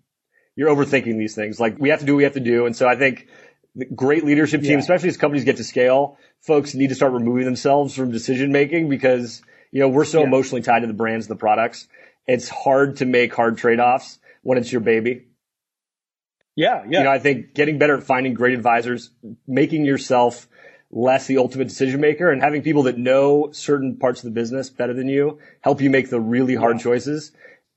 [0.55, 1.59] you're overthinking these things.
[1.59, 2.65] Like we have to do what we have to do.
[2.65, 3.27] And so I think
[3.93, 4.77] great leadership team, yeah.
[4.77, 8.87] especially as companies get to scale, folks need to start removing themselves from decision making
[8.87, 11.89] because, you know, we're so emotionally tied to the brands and the products.
[12.25, 15.25] It's hard to make hard trade offs when it's your baby.
[16.55, 16.85] Yeah.
[16.87, 16.99] Yeah.
[16.99, 19.11] You know, I think getting better at finding great advisors,
[19.45, 20.47] making yourself
[20.95, 24.69] less the ultimate decision maker and having people that know certain parts of the business
[24.69, 26.83] better than you help you make the really hard yeah.
[26.83, 27.31] choices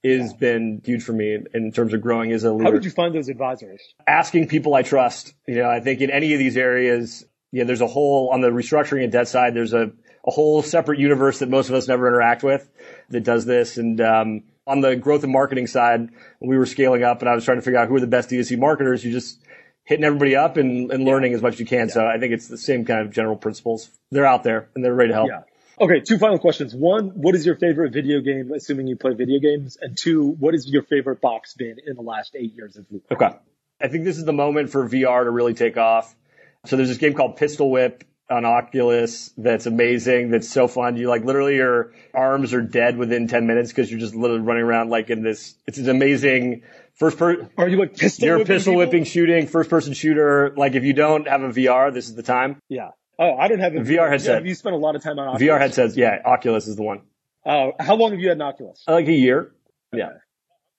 [0.04, 0.36] has yeah.
[0.38, 2.64] been huge for me in, terms of growing as a leader.
[2.64, 3.80] How did you find those advisors?
[4.06, 5.34] Asking people I trust.
[5.48, 8.50] You know, I think in any of these areas, yeah, there's a whole on the
[8.50, 9.54] restructuring and debt side.
[9.54, 9.90] There's a
[10.26, 12.68] a whole separate universe that most of us never interact with
[13.10, 13.78] that does this.
[13.78, 16.00] And um, on the growth and marketing side,
[16.40, 18.08] when we were scaling up, and I was trying to figure out who are the
[18.08, 19.40] best D2C marketers, you just
[19.86, 21.36] hitting everybody up and, and learning yeah.
[21.36, 21.88] as much as you can.
[21.88, 21.94] Yeah.
[21.94, 23.88] So I think it's the same kind of general principles.
[24.10, 25.28] They're out there and they're ready to help.
[25.28, 25.42] Yeah.
[25.78, 26.74] Okay, two final questions.
[26.74, 29.76] One, what is your favorite video game, assuming you play video games?
[29.80, 33.04] And two, what is your favorite box been in the last eight years of Loot?
[33.12, 33.30] Okay.
[33.80, 36.14] I think this is the moment for VR to really take off.
[36.64, 40.30] So there's this game called Pistol Whip on Oculus that's amazing.
[40.30, 40.96] That's so fun.
[40.96, 44.64] You like literally your arms are dead within 10 minutes because you're just literally running
[44.64, 45.54] around like in this.
[45.66, 46.62] It's an amazing
[46.96, 47.50] first person.
[47.56, 48.26] Are you like pistol?
[48.26, 48.78] You're pistol people?
[48.78, 50.52] whipping shooting, first person shooter.
[50.56, 52.60] Like if you don't have a VR, this is the time.
[52.68, 52.90] Yeah.
[53.18, 54.34] Oh, I don't have a VR headset.
[54.34, 55.42] Have you spent a lot of time on Oculus?
[55.42, 55.96] VR headsets?
[55.96, 57.02] Yeah, Oculus is the one.
[57.46, 58.82] Oh, uh, how long have you had an Oculus?
[58.86, 59.52] Like a year.
[59.92, 60.10] Yeah.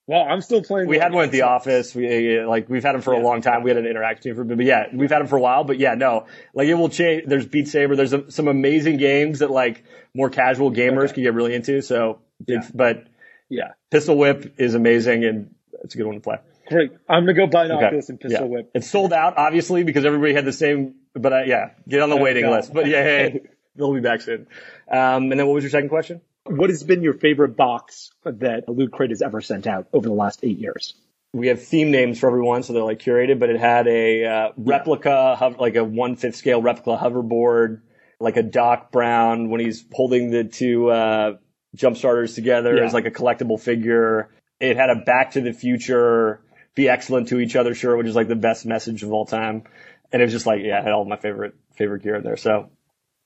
[0.05, 0.88] Well, I'm still playing.
[0.88, 1.93] We had one at the office.
[1.93, 3.22] We like we've had them for yeah.
[3.22, 3.63] a long time.
[3.63, 5.65] We had an interactive team for, but yeah, we've had them for a while.
[5.65, 7.24] But yeah, no, like it will change.
[7.28, 7.97] There's Beat Saber.
[7.97, 11.15] There's a, some amazing games that like more casual gamers okay.
[11.15, 11.82] can get really into.
[11.82, 12.65] So, yeah.
[12.74, 13.07] but
[13.49, 15.55] yeah, Pistol Whip is amazing and
[15.88, 16.38] it's a good one to play.
[16.67, 16.91] Great.
[17.07, 17.85] I'm gonna go buy an okay.
[17.85, 18.47] Oculus and Pistol yeah.
[18.47, 18.71] Whip.
[18.73, 20.95] It's sold out, obviously, because everybody had the same.
[21.13, 22.73] But uh, yeah, get on the waiting list.
[22.73, 23.41] But yeah, hey,
[23.77, 24.47] they'll be back soon.
[24.91, 26.19] Um, and then what was your second question?
[26.45, 30.13] What has been your favorite box that Loot Crate has ever sent out over the
[30.13, 30.93] last eight years?
[31.33, 34.49] We have theme names for everyone, so they're like curated, but it had a uh,
[34.57, 35.47] replica, yeah.
[35.59, 37.81] like a one fifth scale replica hoverboard,
[38.19, 41.38] like a Doc Brown when he's holding the two uh,
[41.75, 42.83] jump starters together yeah.
[42.83, 44.29] as like a collectible figure.
[44.59, 46.41] It had a Back to the Future
[46.77, 49.63] be excellent to each other shirt, which is like the best message of all time.
[50.11, 52.37] And it was just like, yeah, I had all my favorite, favorite gear in there.
[52.37, 52.69] So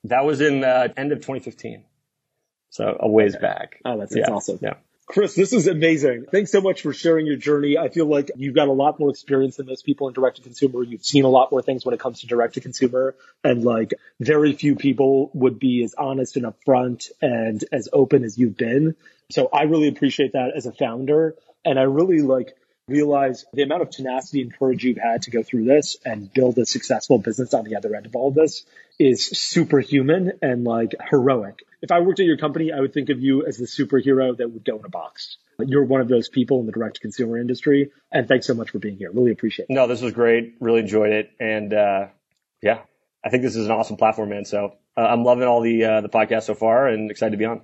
[0.06, 1.84] that was in uh, end of 2015.
[2.70, 3.42] So a ways okay.
[3.42, 3.82] back.
[3.84, 4.34] Oh, that's, that's yeah.
[4.34, 4.60] awesome.
[4.62, 4.74] Yeah.
[5.08, 6.26] Chris, this is amazing.
[6.32, 7.78] Thanks so much for sharing your journey.
[7.78, 10.42] I feel like you've got a lot more experience than most people in direct to
[10.42, 10.84] consumer.
[10.84, 13.94] You've seen a lot more things when it comes to direct to consumer and like
[14.22, 18.96] very few people would be as honest and upfront and as open as you've been.
[19.32, 21.36] So I really appreciate that as a founder.
[21.66, 22.56] And I really like
[22.88, 26.58] realize the amount of tenacity and courage you've had to go through this and build
[26.58, 28.66] a successful business on the other end of all of this
[28.98, 31.64] is superhuman and like heroic.
[31.82, 34.52] If I worked at your company, I would think of you as the superhero that
[34.52, 35.38] would go in a box.
[35.60, 37.92] You're one of those people in the direct to consumer industry.
[38.12, 39.12] And thanks so much for being here.
[39.12, 39.74] Really appreciate it.
[39.74, 40.56] No, this was great.
[40.60, 41.32] Really enjoyed it.
[41.40, 42.08] And, uh,
[42.62, 42.82] yeah,
[43.26, 44.46] I think this is an awesome platform, man.
[44.46, 47.46] So uh, I'm loving all the, uh, the podcast so far and excited to be
[47.46, 47.62] on.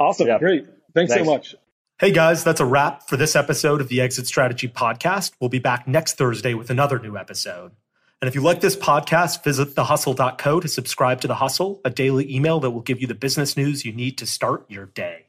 [0.00, 0.28] Awesome.
[0.28, 0.38] Yeah.
[0.38, 0.66] Great.
[0.94, 1.54] Thanks, Thanks so much.
[2.00, 5.32] Hey guys, that's a wrap for this episode of the Exit Strategy Podcast.
[5.40, 7.72] We'll be back next Thursday with another new episode.
[8.20, 12.34] And if you like this podcast, visit thehustle.co to subscribe to The Hustle, a daily
[12.34, 15.27] email that will give you the business news you need to start your day.